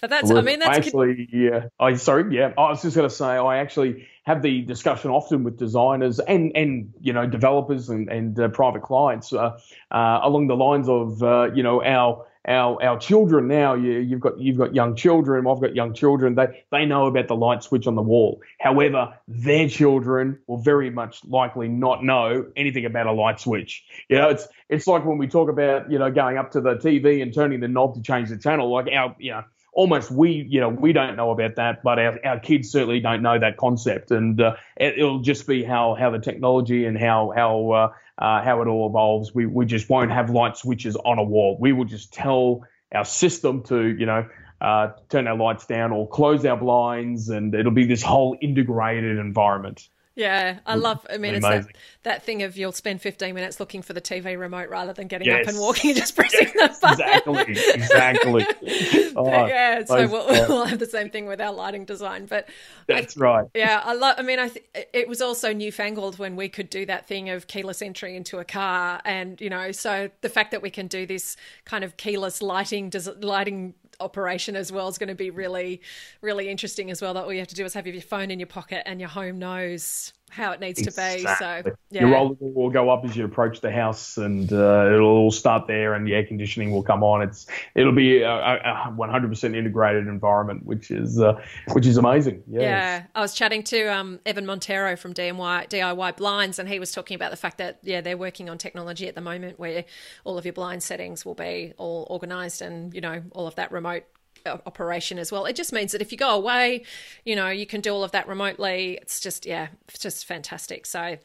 [0.00, 1.66] but that's well, I mean that's I actually yeah.
[1.78, 2.54] I sorry, yeah.
[2.56, 6.92] I was just gonna say I actually have the discussion often with designers and and
[7.00, 9.58] you know developers and and uh, private clients uh,
[9.90, 13.74] uh, along the lines of uh, you know our our our children now.
[13.74, 15.46] You, you've got you've got young children.
[15.46, 16.34] I've got young children.
[16.34, 18.40] They they know about the light switch on the wall.
[18.60, 23.84] However, their children will very much likely not know anything about a light switch.
[24.08, 26.76] You know, it's it's like when we talk about you know going up to the
[26.76, 28.72] TV and turning the knob to change the channel.
[28.72, 32.18] Like our you know almost we you know we don't know about that, but our,
[32.24, 36.10] our kids certainly don't know that concept, and uh, it, will just be how how
[36.10, 39.34] the technology and how how uh, uh, how it all evolves.
[39.34, 41.58] We we just won't have light switches on a wall.
[41.60, 42.62] We will just tell
[42.94, 44.28] our system to you know.
[44.60, 49.18] Uh, turn our lights down or close our blinds, and it'll be this whole integrated
[49.18, 49.88] environment.
[50.16, 51.04] Yeah, I love.
[51.10, 51.66] I mean, it's that,
[52.04, 55.26] that thing of you'll spend 15 minutes looking for the TV remote rather than getting
[55.26, 55.42] yes.
[55.42, 57.50] up and walking and just pressing yes, the button.
[57.50, 59.12] Exactly, exactly.
[59.16, 62.26] oh, yeah, so we'll, we'll, have the same thing with our lighting design.
[62.26, 62.48] But
[62.86, 63.48] that's I, right.
[63.54, 64.14] Yeah, I love.
[64.16, 67.48] I mean, I th- it was also newfangled when we could do that thing of
[67.48, 71.06] keyless entry into a car, and you know, so the fact that we can do
[71.06, 75.80] this kind of keyless lighting, des- lighting operation as well is going to be really,
[76.20, 77.14] really interesting as well.
[77.14, 79.08] That all you have to do is have your phone in your pocket and your
[79.08, 81.22] home knows how it needs exactly.
[81.22, 81.34] to be.
[81.36, 82.00] So yeah.
[82.00, 85.68] your roller will go up as you approach the house, and uh, it'll all start
[85.68, 87.22] there, and the air conditioning will come on.
[87.22, 91.40] It's it'll be a, a 100% integrated environment, which is uh,
[91.72, 92.42] which is amazing.
[92.48, 92.62] Yes.
[92.62, 96.90] Yeah, I was chatting to um, Evan Montero from DIY, DIY Blinds, and he was
[96.90, 99.84] talking about the fact that yeah they're working on technology at the moment where
[100.24, 103.70] all of your blind settings will be all organised, and you know all of that
[103.70, 104.04] remote
[104.46, 105.44] operation as well.
[105.46, 106.84] It just means that if you go away,
[107.24, 108.98] you know, you can do all of that remotely.
[109.00, 110.86] It's just, yeah, it's just fantastic.
[110.86, 111.18] So,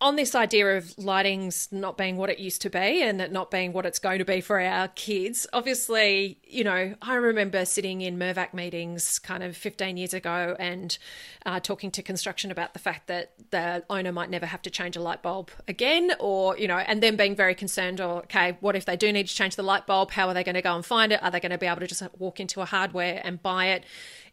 [0.00, 3.50] on this idea of lighting's not being what it used to be and it not
[3.50, 8.00] being what it's going to be for our kids, obviously, you know, I remember sitting
[8.02, 10.96] in Mirvac meetings kind of 15 years ago and
[11.44, 14.96] uh, talking to construction about the fact that the owner might never have to change
[14.96, 18.76] a light bulb again, or, you know, and then being very concerned, or, okay, what
[18.76, 20.12] if they do need to change the light bulb?
[20.12, 21.22] How are they going to go and find it?
[21.24, 23.84] Are they going to be able to just walk into a hardware and buy it?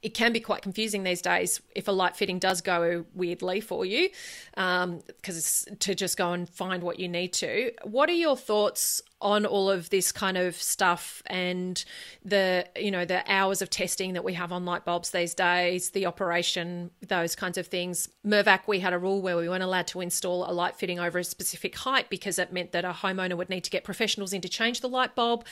[0.06, 3.88] It can be quite confusing these days if a light fitting does go weirdly for
[3.88, 4.10] you,
[4.52, 7.72] because um, to just go and find what you need to.
[7.84, 11.84] What are your thoughts on all of this kind of stuff and
[12.24, 15.90] the you know the hours of testing that we have on light bulbs these days,
[15.90, 18.08] the operation, those kinds of things?
[18.24, 21.18] Mirvac, we had a rule where we weren't allowed to install a light fitting over
[21.18, 24.42] a specific height because it meant that a homeowner would need to get professionals in
[24.42, 25.48] to change the light bulb.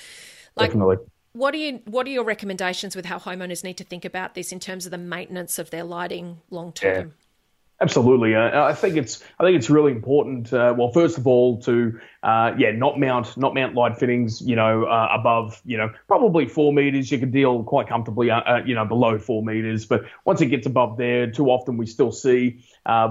[0.55, 0.97] Like, Definitely
[1.33, 4.51] what are you what are your recommendations with how homeowners need to think about this
[4.51, 7.15] in terms of the maintenance of their lighting long term?
[7.81, 10.53] Absolutely, uh, I think it's I think it's really important.
[10.53, 14.55] Uh, well, first of all, to uh, yeah, not mount not mount light fittings, you
[14.55, 17.11] know, uh, above you know probably four meters.
[17.11, 19.85] You can deal quite comfortably, uh, uh, you know, below four meters.
[19.85, 22.63] But once it gets above there, too often we still see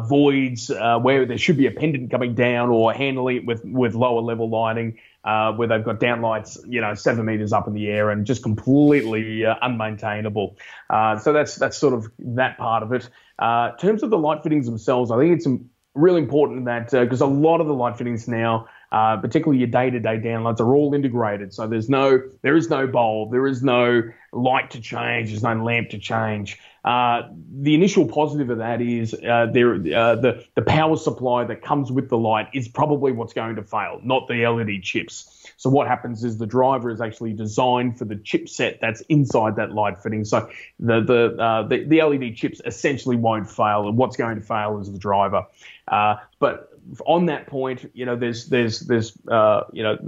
[0.08, 0.70] voids
[1.02, 4.48] where there should be a pendant coming down or handling it with with lower level
[4.48, 4.98] lighting.
[5.24, 8.42] uh, where they've got downlights, you know, seven meters up in the air and just
[8.42, 10.56] completely uh, unmaintainable.
[10.90, 13.08] Uh, so that's that's sort of that part of it.
[13.38, 15.46] Uh, in terms of the light fittings themselves, I think it's
[15.94, 19.68] really important that because uh, a lot of the light fittings now uh, particularly your
[19.68, 21.52] day-to-day downlights, are all integrated.
[21.54, 25.54] So there's no, there is no bulb, there is no light to change, there's no
[25.54, 26.58] lamp to change.
[26.84, 27.22] Uh,
[27.62, 31.90] the initial positive of that is uh, there, uh, the the power supply that comes
[31.90, 35.41] with the light is probably what's going to fail, not the LED chips.
[35.62, 39.70] So what happens is the driver is actually designed for the chipset that's inside that
[39.70, 40.24] light fitting.
[40.24, 44.42] So the the uh, the, the, LED chips essentially won't fail, and what's going to
[44.42, 45.46] fail is the driver.
[45.86, 46.70] Uh, but
[47.06, 49.98] on that point, you know, there's there's there's uh, you know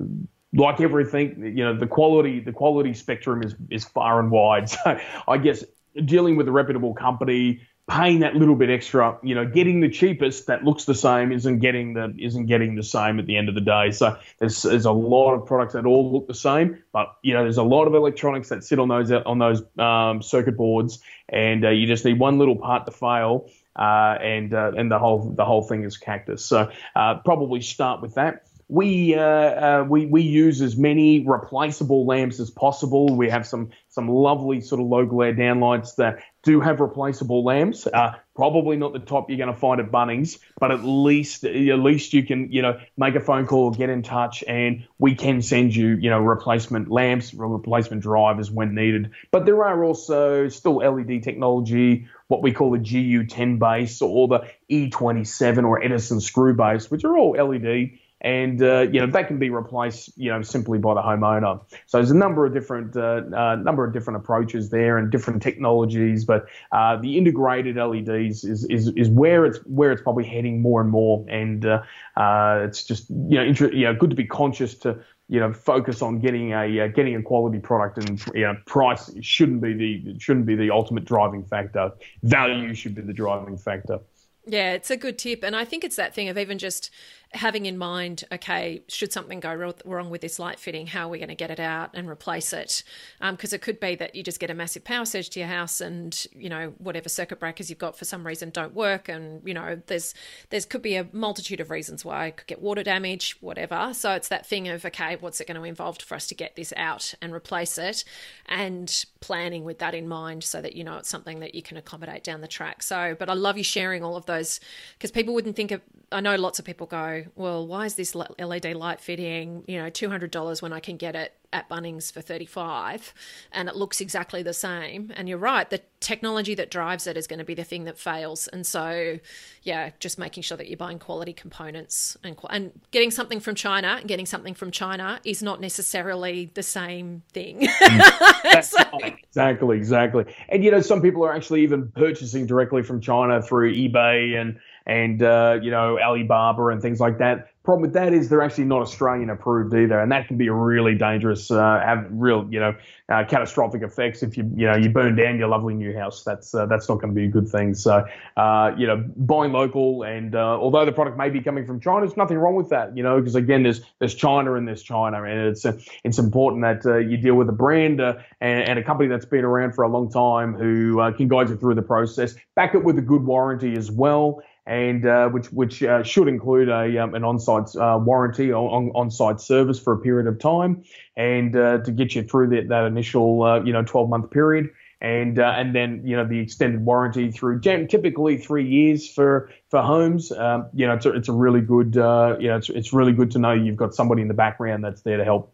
[0.54, 4.68] like everything, you know, the quality the quality spectrum is is far and wide.
[4.84, 5.62] So I guess
[6.04, 10.46] dealing with a reputable company, paying that little bit extra, you know, getting the cheapest
[10.46, 13.54] that looks the same isn't getting the isn't getting the same at the end of
[13.54, 13.90] the day.
[13.90, 17.42] So there's there's a lot of products that all look the same, but you know,
[17.42, 21.64] there's a lot of electronics that sit on those on those um, circuit boards, and
[21.64, 25.32] uh, you just need one little part to fail uh, and uh, and the whole
[25.36, 26.44] the whole thing is cactus.
[26.44, 28.46] So uh, probably start with that.
[28.74, 33.06] We, uh, uh, we we use as many replaceable lamps as possible.
[33.06, 37.86] We have some some lovely sort of low glare downlights that do have replaceable lamps.
[37.86, 41.78] Uh, probably not the top you're going to find at Bunnings, but at least at
[41.78, 45.40] least you can you know make a phone call, get in touch, and we can
[45.40, 49.12] send you you know replacement lamps, replacement drivers when needed.
[49.30, 54.50] But there are also still LED technology what we call the GU10 base or the
[54.70, 57.98] E27 or Edison screw base, which are all LED.
[58.24, 61.60] And uh, you know that can be replaced, you know, simply by the homeowner.
[61.86, 65.42] So there's a number of different, uh, uh, number of different approaches there and different
[65.42, 66.24] technologies.
[66.24, 70.80] But uh, the integrated LEDs is, is is where it's where it's probably heading more
[70.80, 71.24] and more.
[71.28, 71.82] And uh,
[72.16, 75.52] uh, it's just you know, inter- you know, good to be conscious to you know
[75.52, 79.72] focus on getting a uh, getting a quality product and you know price shouldn't be
[79.72, 81.90] the shouldn't be the ultimate driving factor
[82.22, 83.98] value should be the driving factor
[84.46, 86.90] yeah it's a good tip and i think it's that thing of even just
[87.32, 91.18] having in mind, okay, should something go wrong with this light fitting, how are we
[91.18, 92.82] going to get it out and replace it?
[93.20, 95.48] Because um, it could be that you just get a massive power surge to your
[95.48, 99.42] house, and you know whatever circuit breakers you've got for some reason don't work, and
[99.46, 100.14] you know there's
[100.50, 103.92] there's could be a multitude of reasons why it could get water damage, whatever.
[103.94, 106.56] So it's that thing of okay, what's it going to involve for us to get
[106.56, 108.04] this out and replace it,
[108.46, 111.76] and planning with that in mind so that you know it's something that you can
[111.76, 112.82] accommodate down the track.
[112.82, 114.60] So, but I love you sharing all of those
[114.98, 115.80] because people wouldn't think of.
[116.12, 119.90] I know lots of people go, well, why is this LED light fitting, you know,
[119.90, 123.14] $200 when I can get it at Bunnings for 35
[123.52, 125.12] and it looks exactly the same.
[125.16, 127.96] And you're right, the technology that drives it is going to be the thing that
[127.96, 128.48] fails.
[128.48, 129.20] And so,
[129.62, 133.98] yeah, just making sure that you're buying quality components and and getting something from China
[134.00, 137.68] and getting something from China is not necessarily the same thing.
[137.84, 138.62] Mm.
[138.62, 140.24] so, exactly, exactly.
[140.48, 144.58] And you know, some people are actually even purchasing directly from China through eBay and
[144.86, 147.50] and uh, you know Alibaba and things like that.
[147.64, 150.94] Problem with that is they're actually not Australian approved either, and that can be really
[150.94, 152.74] dangerous, uh, have real you know
[153.08, 156.24] uh, catastrophic effects if you you know you burn down your lovely new house.
[156.24, 157.74] That's uh, that's not going to be a good thing.
[157.74, 158.04] So
[158.36, 162.00] uh, you know buying local, and uh, although the product may be coming from China,
[162.00, 162.94] there's nothing wrong with that.
[162.94, 165.64] You know because again there's there's China and there's China, and it's
[166.04, 169.72] it's important that you deal with a brand and, and, a company that's been around
[169.72, 172.34] for a long time who can guide you through the process.
[172.56, 176.68] Back it with a good warranty as well and uh, which which uh, should include
[176.68, 180.84] a um, an on-site uh, warranty on on-site service for a period of time,
[181.16, 184.70] and uh, to get you through that that initial uh, you know 12 month period,
[185.00, 189.82] and uh, and then you know the extended warranty through typically three years for for
[189.82, 190.32] homes.
[190.32, 193.30] Um, you know it's a, it's a really good you know it's it's really good
[193.32, 195.53] to know you've got somebody in the background that's there to help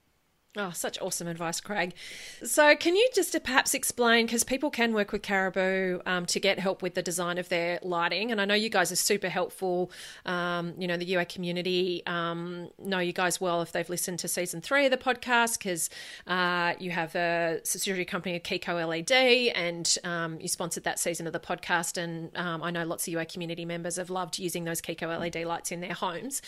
[0.57, 1.95] Oh, such awesome advice, Craig.
[2.43, 6.59] So, can you just perhaps explain because people can work with Caribou um, to get
[6.59, 9.93] help with the design of their lighting, and I know you guys are super helpful.
[10.27, 14.29] Um, you know, the UA community um, know you guys well if they've listened to
[14.29, 15.89] season three of the podcast because
[16.27, 21.33] uh, you have a subsidiary company, Kiko LED, and um, you sponsored that season of
[21.33, 21.97] the podcast.
[21.97, 25.45] And um, I know lots of UA community members have loved using those Kiko LED
[25.45, 26.43] lights in their homes.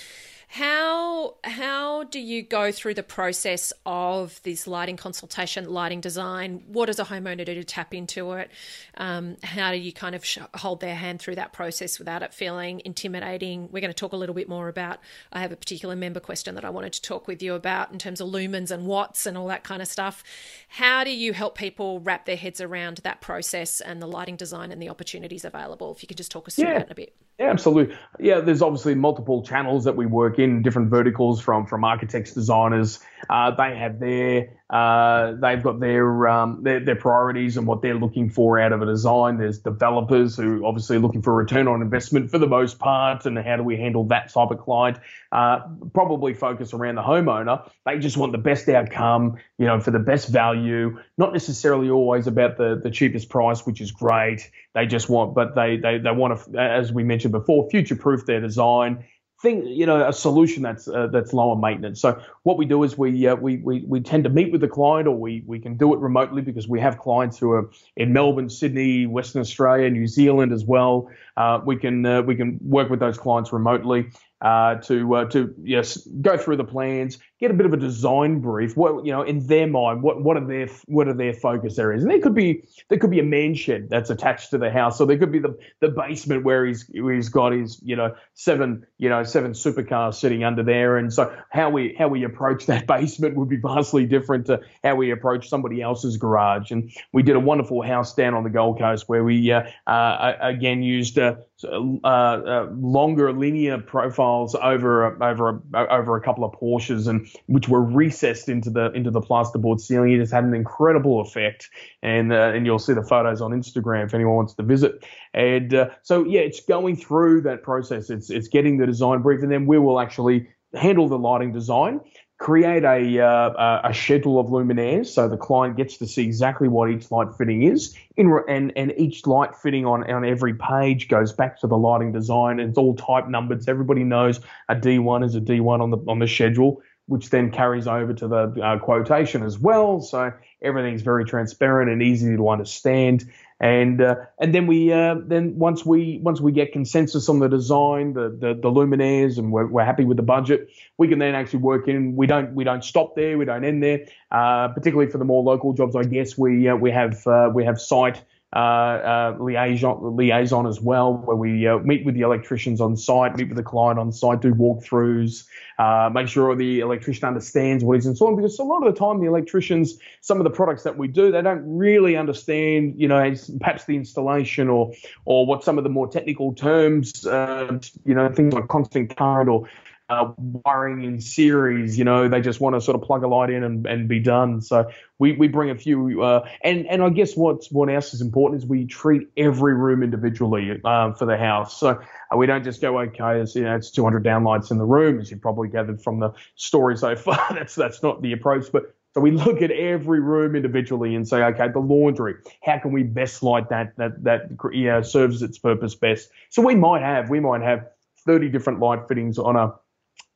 [0.53, 6.63] How how do you go through the process of this lighting consultation, lighting design?
[6.67, 8.51] What does a homeowner do to tap into it?
[8.99, 12.35] Um, how do you kind of sh- hold their hand through that process without it
[12.35, 13.71] feeling intimidating?
[13.73, 14.99] We're going to talk a little bit more about.
[15.33, 17.99] I have a particular member question that I wanted to talk with you about in
[17.99, 20.23] terms of lumens and watts and all that kind of stuff.
[20.69, 24.71] How do you help people wrap their heads around that process and the lighting design
[24.71, 25.93] and the opportunities available?
[25.93, 26.81] If you could just talk us through yeah.
[26.81, 27.15] that a bit.
[27.43, 27.97] Yeah, absolutely.
[28.21, 33.01] Yeah, there's obviously multiple channels that we work in, different verticals from from architects, designers.
[33.29, 37.95] Uh, they have their uh, they've got their, um, their, their priorities and what they're
[37.95, 39.37] looking for out of a design.
[39.37, 43.57] There's developers who obviously looking for return on investment for the most part, and how
[43.57, 44.97] do we handle that type of client?
[45.31, 45.61] Uh,
[45.93, 47.71] probably focus around the homeowner.
[47.85, 50.99] They just want the best outcome, you know, for the best value.
[51.19, 54.51] Not necessarily always about the the cheapest price, which is great.
[54.75, 58.25] They just want, but they they they want to, as we mentioned before, future proof
[58.25, 59.05] their design
[59.43, 62.01] thing, you know, a solution that's uh, that's lower maintenance.
[62.01, 64.69] So what we do is we, uh, we we we tend to meet with the
[64.69, 68.13] client, or we we can do it remotely because we have clients who are in
[68.13, 71.11] Melbourne, Sydney, Western Australia, New Zealand as well.
[71.37, 74.11] Uh, we can uh, we can work with those clients remotely
[74.43, 78.41] uh, to uh, to yes go through the plans, get a bit of a design
[78.41, 78.77] brief.
[78.77, 82.03] What you know in their mind, what what are their what are their focus areas?
[82.03, 84.99] And there could be there could be a man shed that's attached to the house,
[84.99, 88.17] so there could be the the basement where he's where he's got his you know
[88.35, 92.67] seven you know seven supercars sitting under there, and so how we how we approach
[92.67, 96.73] that basement would be vastly different to how we approach somebody else's garage.
[96.73, 100.33] And we did a wonderful house down on the Gold Coast where we uh, uh,
[100.41, 101.17] again used
[101.65, 107.83] uh, uh, longer linear profiles over over over a couple of Porsches, and which were
[107.83, 110.13] recessed into the into the plasterboard ceiling.
[110.13, 111.71] It just had an incredible effect,
[112.03, 115.05] and uh, and you'll see the photos on Instagram if anyone wants to visit.
[115.35, 118.11] And uh, so yeah, it's going through that process.
[118.11, 122.01] It's it's getting the design brief, and then we will actually handle the lighting design
[122.43, 126.91] create a, uh, a schedule of luminaires so the client gets to see exactly what
[126.91, 127.97] each light fitting is.
[128.17, 132.11] In, and, and each light fitting on, on every page goes back to the lighting
[132.11, 132.59] design.
[132.59, 136.19] It's all type numbered so everybody knows a D1 is a D1 on the on
[136.19, 140.01] the schedule which then carries over to the uh, quotation as well.
[140.01, 140.33] So
[140.63, 143.31] everything's very transparent and easy to understand
[143.63, 147.49] and uh, and then we uh, then once we once we get consensus on the
[147.49, 151.37] design, the the, the luminaires, and we're, we're happy with the budget, we can then
[151.37, 152.17] actually work in.
[152.17, 153.39] We don't we don't stop there.
[153.39, 154.01] We don't end there.
[154.33, 157.65] Uh, particularly for the more local jobs, I guess we uh, we have uh, we
[157.65, 158.21] have site
[158.55, 163.37] uh, uh, liaison liaison as well, where we uh, meet with the electricians on site,
[163.37, 165.47] meet with the client on site, do walkthroughs,
[165.79, 168.37] uh, make sure the electrician understands what he's installing.
[168.37, 171.33] Because a lot of the time, the electricians, some of the products that we do,
[171.33, 174.93] they don't really understand, you know, perhaps the installation or
[175.25, 179.67] or what some of the more technical terms, you know, things like constant current or
[180.13, 181.97] uh, wiring in series.
[181.99, 184.21] You know, they just want to sort of plug a light in and, and be
[184.21, 184.61] done.
[184.61, 188.21] So we, we bring a few, uh, and and I guess what's what else is
[188.21, 191.81] important is we treat every room individually uh, for the house.
[191.81, 194.85] So uh, we don't just go okay, it's, you know, it's 200 downlights in the
[194.85, 197.47] room, as you've probably gathered from the story so far.
[197.51, 198.95] that's that's not the approach, but.
[199.15, 203.03] So we look at every room individually and say, okay, the laundry, how can we
[203.03, 206.31] best light that that that yeah, serves its purpose best?
[206.49, 207.89] So we might have we might have
[208.25, 209.75] 30 different light fittings on a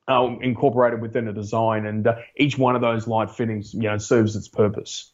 [0.07, 3.97] uh, incorporated within a design, and uh, each one of those light fittings, you know,
[3.97, 5.11] serves its purpose.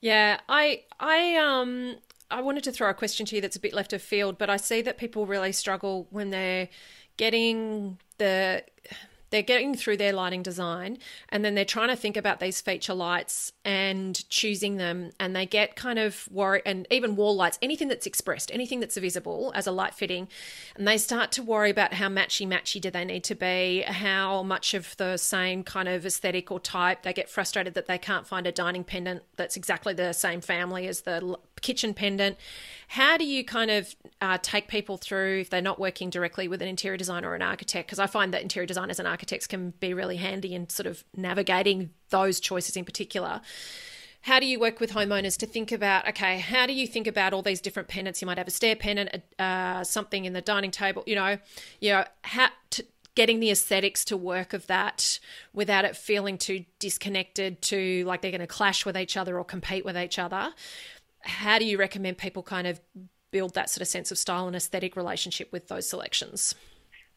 [0.00, 1.96] Yeah, I, I, um,
[2.30, 4.48] I wanted to throw a question to you that's a bit left of field, but
[4.48, 6.68] I see that people really struggle when they're
[7.16, 8.64] getting the
[9.30, 12.94] they're getting through their lighting design and then they're trying to think about these feature
[12.94, 17.88] lights and choosing them and they get kind of worried and even wall lights anything
[17.88, 20.28] that's expressed anything that's visible as a light fitting
[20.76, 24.42] and they start to worry about how matchy matchy do they need to be how
[24.42, 28.26] much of the same kind of aesthetic or type they get frustrated that they can't
[28.26, 32.36] find a dining pendant that's exactly the same family as the kitchen pendant.
[32.88, 36.60] How do you kind of uh, take people through if they're not working directly with
[36.60, 37.86] an interior designer or an architect?
[37.86, 41.04] Because I find that interior designers and architects can be really handy in sort of
[41.16, 43.40] navigating those choices in particular.
[44.22, 47.32] How do you work with homeowners to think about okay how do you think about
[47.32, 48.20] all these different pendants?
[48.20, 51.38] You might have a stair pendant uh, something in the dining table you know
[51.80, 52.84] you know how to,
[53.14, 55.18] getting the aesthetics to work of that
[55.52, 59.44] without it feeling too disconnected to like they're going to clash with each other or
[59.44, 60.52] compete with each other
[61.22, 62.80] how do you recommend people kind of
[63.30, 66.54] build that sort of sense of style and aesthetic relationship with those selections?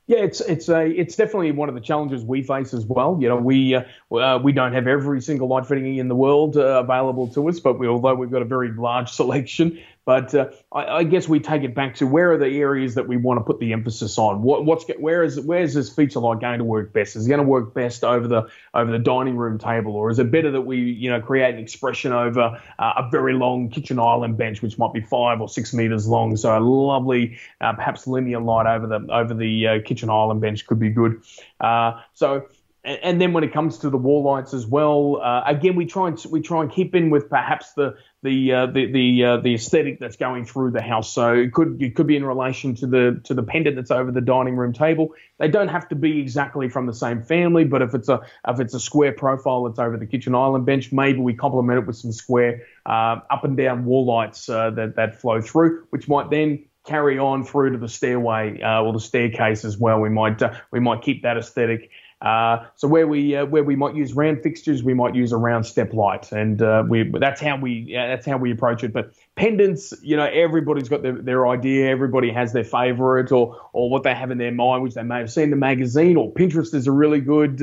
[0.06, 3.18] Yeah, it's it's a it's definitely one of the challenges we face as well.
[3.22, 6.84] You know, we uh, we don't have every single light fitting in the world uh,
[6.84, 10.86] available to us, but we although we've got a very large selection, but uh, I,
[10.86, 13.44] I, guess we take it back to where are the areas that we want to
[13.44, 14.42] put the emphasis on?
[14.42, 17.16] What, what's where is where is this feature light going to work best?
[17.16, 20.20] Is it going to work best over the over the dining room table, or is
[20.20, 24.00] it better that we you know create an expression over uh, a very long kitchen
[24.00, 26.36] island bench, which might be five or six meters long?
[26.36, 30.68] So a lovely, uh, perhaps linear light over the over the uh, kitchen island bench
[30.68, 31.22] could be good.
[31.60, 32.48] Uh, so
[32.86, 36.10] and then when it comes to the wall lights as well, uh, again we try
[36.10, 39.56] and we try and keep in with perhaps the the uh, the the, uh, the
[39.56, 41.14] aesthetic that's going through the house.
[41.14, 44.12] So it could it could be in relation to the to the pendant that's over
[44.12, 45.14] the dining room table.
[45.40, 48.60] They don't have to be exactly from the same family, but if it's a if
[48.60, 51.96] it's a square profile that's over the kitchen island bench, maybe we complement it with
[51.96, 56.30] some square uh, up and down wall lights uh, that that flow through, which might
[56.30, 60.00] then carry on through to the stairway uh, or the staircase as well.
[60.00, 61.90] We might we might keep that aesthetic.
[62.24, 65.38] Uh, so where we uh, where we might use round fixtures, we might use a
[65.38, 68.94] round step light, and uh, we that's how we that's how we approach it.
[68.94, 73.90] But pendants, you know, everybody's got their, their idea, everybody has their favourite or or
[73.90, 76.16] what they have in their mind, which they may have seen in the magazine.
[76.16, 77.62] Or Pinterest is a really good.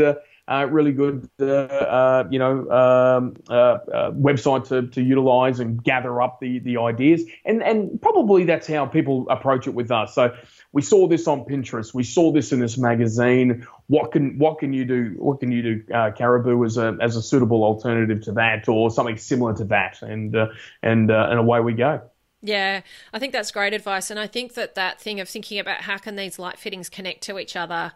[0.51, 5.80] Uh, really good, uh, uh, you know, um, uh, uh, website to, to utilize and
[5.84, 10.12] gather up the the ideas, and and probably that's how people approach it with us.
[10.12, 10.34] So
[10.72, 11.94] we saw this on Pinterest.
[11.94, 13.64] We saw this in this magazine.
[13.86, 15.14] What can what can you do?
[15.18, 18.90] What can you do, uh, Caribou, as a as a suitable alternative to that, or
[18.90, 20.03] something similar to that?
[20.03, 20.48] And uh,
[20.82, 22.03] and uh, and away we go.
[22.42, 22.80] Yeah,
[23.12, 25.98] I think that's great advice, and I think that that thing of thinking about how
[25.98, 27.92] can these light fittings connect to each other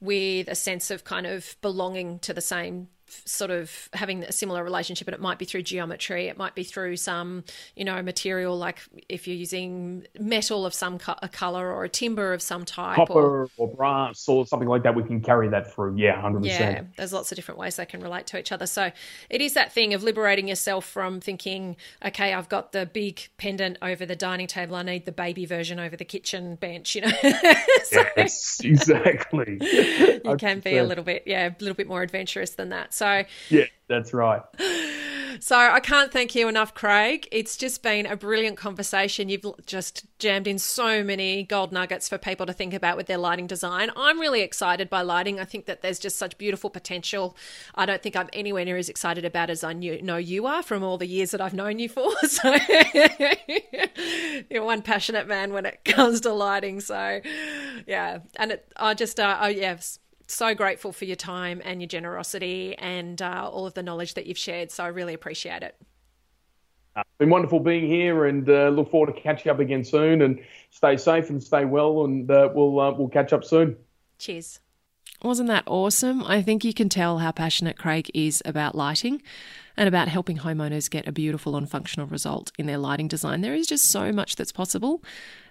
[0.00, 2.88] with a sense of kind of belonging to the same
[3.24, 6.64] sort of having a similar relationship and it might be through geometry it might be
[6.64, 7.44] through some
[7.76, 11.88] you know material like if you're using metal of some co- a color or a
[11.88, 15.48] timber of some type copper or, or, brass or something like that we can carry
[15.48, 15.96] that through.
[15.96, 18.66] Yeah 100% yeah there's lots of different ways they can relate to each other.
[18.66, 18.90] So
[19.28, 23.78] it is that thing of liberating yourself from thinking okay i've got the big pendant
[23.82, 27.10] over the dining table i need the baby version over the kitchen bench you know?
[27.84, 29.58] So, yes exactly.
[30.24, 33.24] You can be a little bit yeah a little bit more adventurous than that so
[33.48, 34.42] yeah, that's right.
[35.38, 37.26] So I can't thank you enough, Craig.
[37.32, 39.30] It's just been a brilliant conversation.
[39.30, 43.16] You've just jammed in so many gold nuggets for people to think about with their
[43.16, 43.90] lighting design.
[43.96, 45.40] I'm really excited by lighting.
[45.40, 47.38] I think that there's just such beautiful potential.
[47.74, 50.62] I don't think I'm anywhere near as excited about as I knew, know you are
[50.62, 52.12] from all the years that I've known you for.
[52.30, 52.56] So
[54.50, 56.80] you're one passionate man when it comes to lighting.
[56.80, 57.20] So
[57.86, 59.98] yeah, and it, I just, uh, oh yes
[60.32, 64.26] so grateful for your time and your generosity and uh, all of the knowledge that
[64.26, 64.70] you've shared.
[64.70, 65.76] So I really appreciate it.
[66.96, 70.22] Uh, it's been wonderful being here, and uh, look forward to catching up again soon.
[70.22, 73.76] And stay safe and stay well, and uh, we'll uh, we'll catch up soon.
[74.18, 74.60] Cheers.
[75.22, 76.24] Wasn't that awesome?
[76.24, 79.22] I think you can tell how passionate Craig is about lighting
[79.80, 83.40] and about helping homeowners get a beautiful and functional result in their lighting design.
[83.40, 85.02] There is just so much that's possible.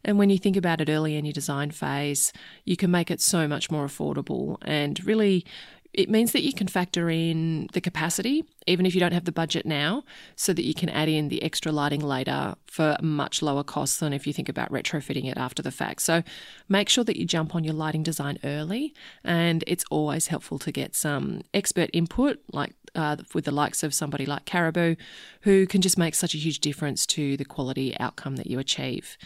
[0.06, 2.32] And when you think about it early in your design phase,
[2.64, 5.46] you can make it so much more affordable and really
[5.94, 9.32] it means that you can factor in the capacity, even if you don't have the
[9.32, 10.04] budget now,
[10.36, 14.14] so that you can add in the extra lighting later for much lower costs than
[14.14, 16.02] if you think about retrofitting it after the fact.
[16.04, 16.24] So
[16.68, 18.94] make sure that you jump on your lighting design early,
[19.24, 23.94] and it's always helpful to get some expert input, like uh, with the likes of
[23.94, 24.96] somebody like Caribou,
[25.42, 29.18] who can just make such a huge difference to the quality outcome that you achieve.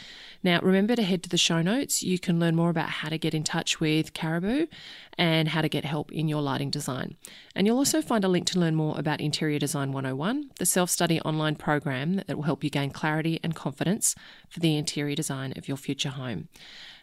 [0.41, 2.03] Now, remember to head to the show notes.
[2.03, 4.67] You can learn more about how to get in touch with Caribou
[5.17, 7.15] and how to get help in your lighting design.
[7.55, 10.91] And you'll also find a link to learn more about Interior Design 101, the self
[10.91, 14.13] study online program that will help you gain clarity and confidence
[14.47, 16.49] for the interior design of your future home.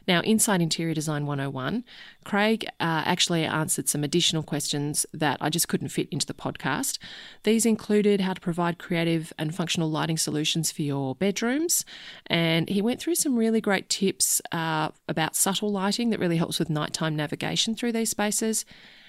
[0.06, 1.82] Now, inside Interior Design 101,
[2.22, 6.98] Craig uh, actually answered some additional questions that I just couldn't fit into the podcast.
[7.42, 11.84] These included how to provide creative and functional lighting solutions for your bedrooms,
[12.28, 16.60] and he went through some really great tips uh, about subtle lighting that really helps
[16.60, 18.64] with nighttime navigation through these spaces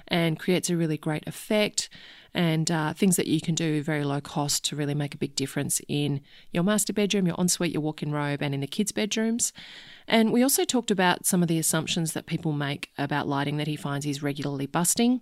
[0.07, 1.87] and creates a really great effect
[2.33, 5.35] and uh, things that you can do very low cost to really make a big
[5.35, 6.21] difference in
[6.51, 9.51] your master bedroom, your ensuite, your walk in robe, and in the kids' bedrooms.
[10.07, 13.67] And we also talked about some of the assumptions that people make about lighting that
[13.67, 15.21] he finds he's regularly busting.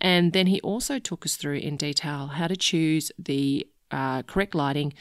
[0.00, 4.54] And then he also took us through in detail how to choose the uh, correct
[4.54, 4.94] lighting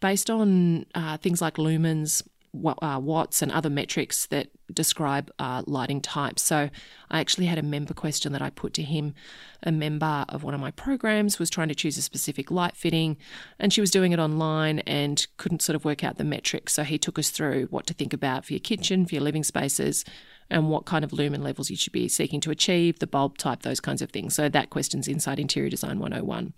[0.00, 2.22] based on uh, things like lumens,
[2.54, 6.42] uh, watts and other metrics that describe uh, lighting types.
[6.42, 6.68] So
[7.10, 9.14] I actually had a member question that I put to him.
[9.62, 13.16] A member of one of my programs was trying to choose a specific light fitting,
[13.58, 16.74] and she was doing it online and couldn't sort of work out the metrics.
[16.74, 19.44] So he took us through what to think about for your kitchen, for your living
[19.44, 20.04] spaces,
[20.50, 23.62] and what kind of lumen levels you should be seeking to achieve, the bulb type,
[23.62, 24.34] those kinds of things.
[24.34, 26.52] So that question's inside Interior Design 101.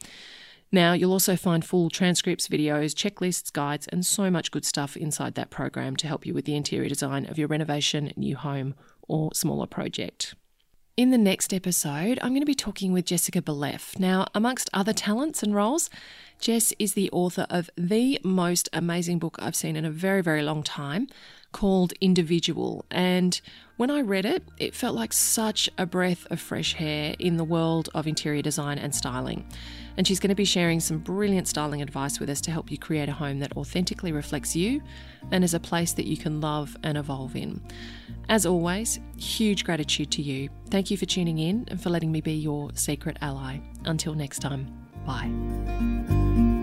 [0.75, 5.37] Now, you'll also find full transcripts, videos, checklists, guides, and so much good stuff inside
[5.37, 8.75] that program to help you with the interior design of your renovation, new home,
[9.07, 10.35] or smaller project.
[10.97, 14.01] In the next episode, I'm going to be talking with Jessica Bellef.
[14.01, 15.91] Now, amongst other talents and roles,
[16.41, 20.43] Jess is the author of the most amazing book I've seen in a very, very
[20.43, 21.07] long time
[21.53, 22.85] called Individual.
[22.91, 23.41] And
[23.77, 27.45] when I read it, it felt like such a breath of fresh air in the
[27.45, 29.47] world of interior design and styling.
[29.97, 32.79] And she's going to be sharing some brilliant styling advice with us to help you
[32.79, 34.83] create a home that authentically reflects you
[35.31, 37.61] and is a place that you can love and evolve in.
[38.29, 40.49] As always, huge gratitude to you.
[40.71, 43.59] Thank you for tuning in and for letting me be your secret ally.
[43.85, 44.67] Until next time,
[45.07, 46.54] bye.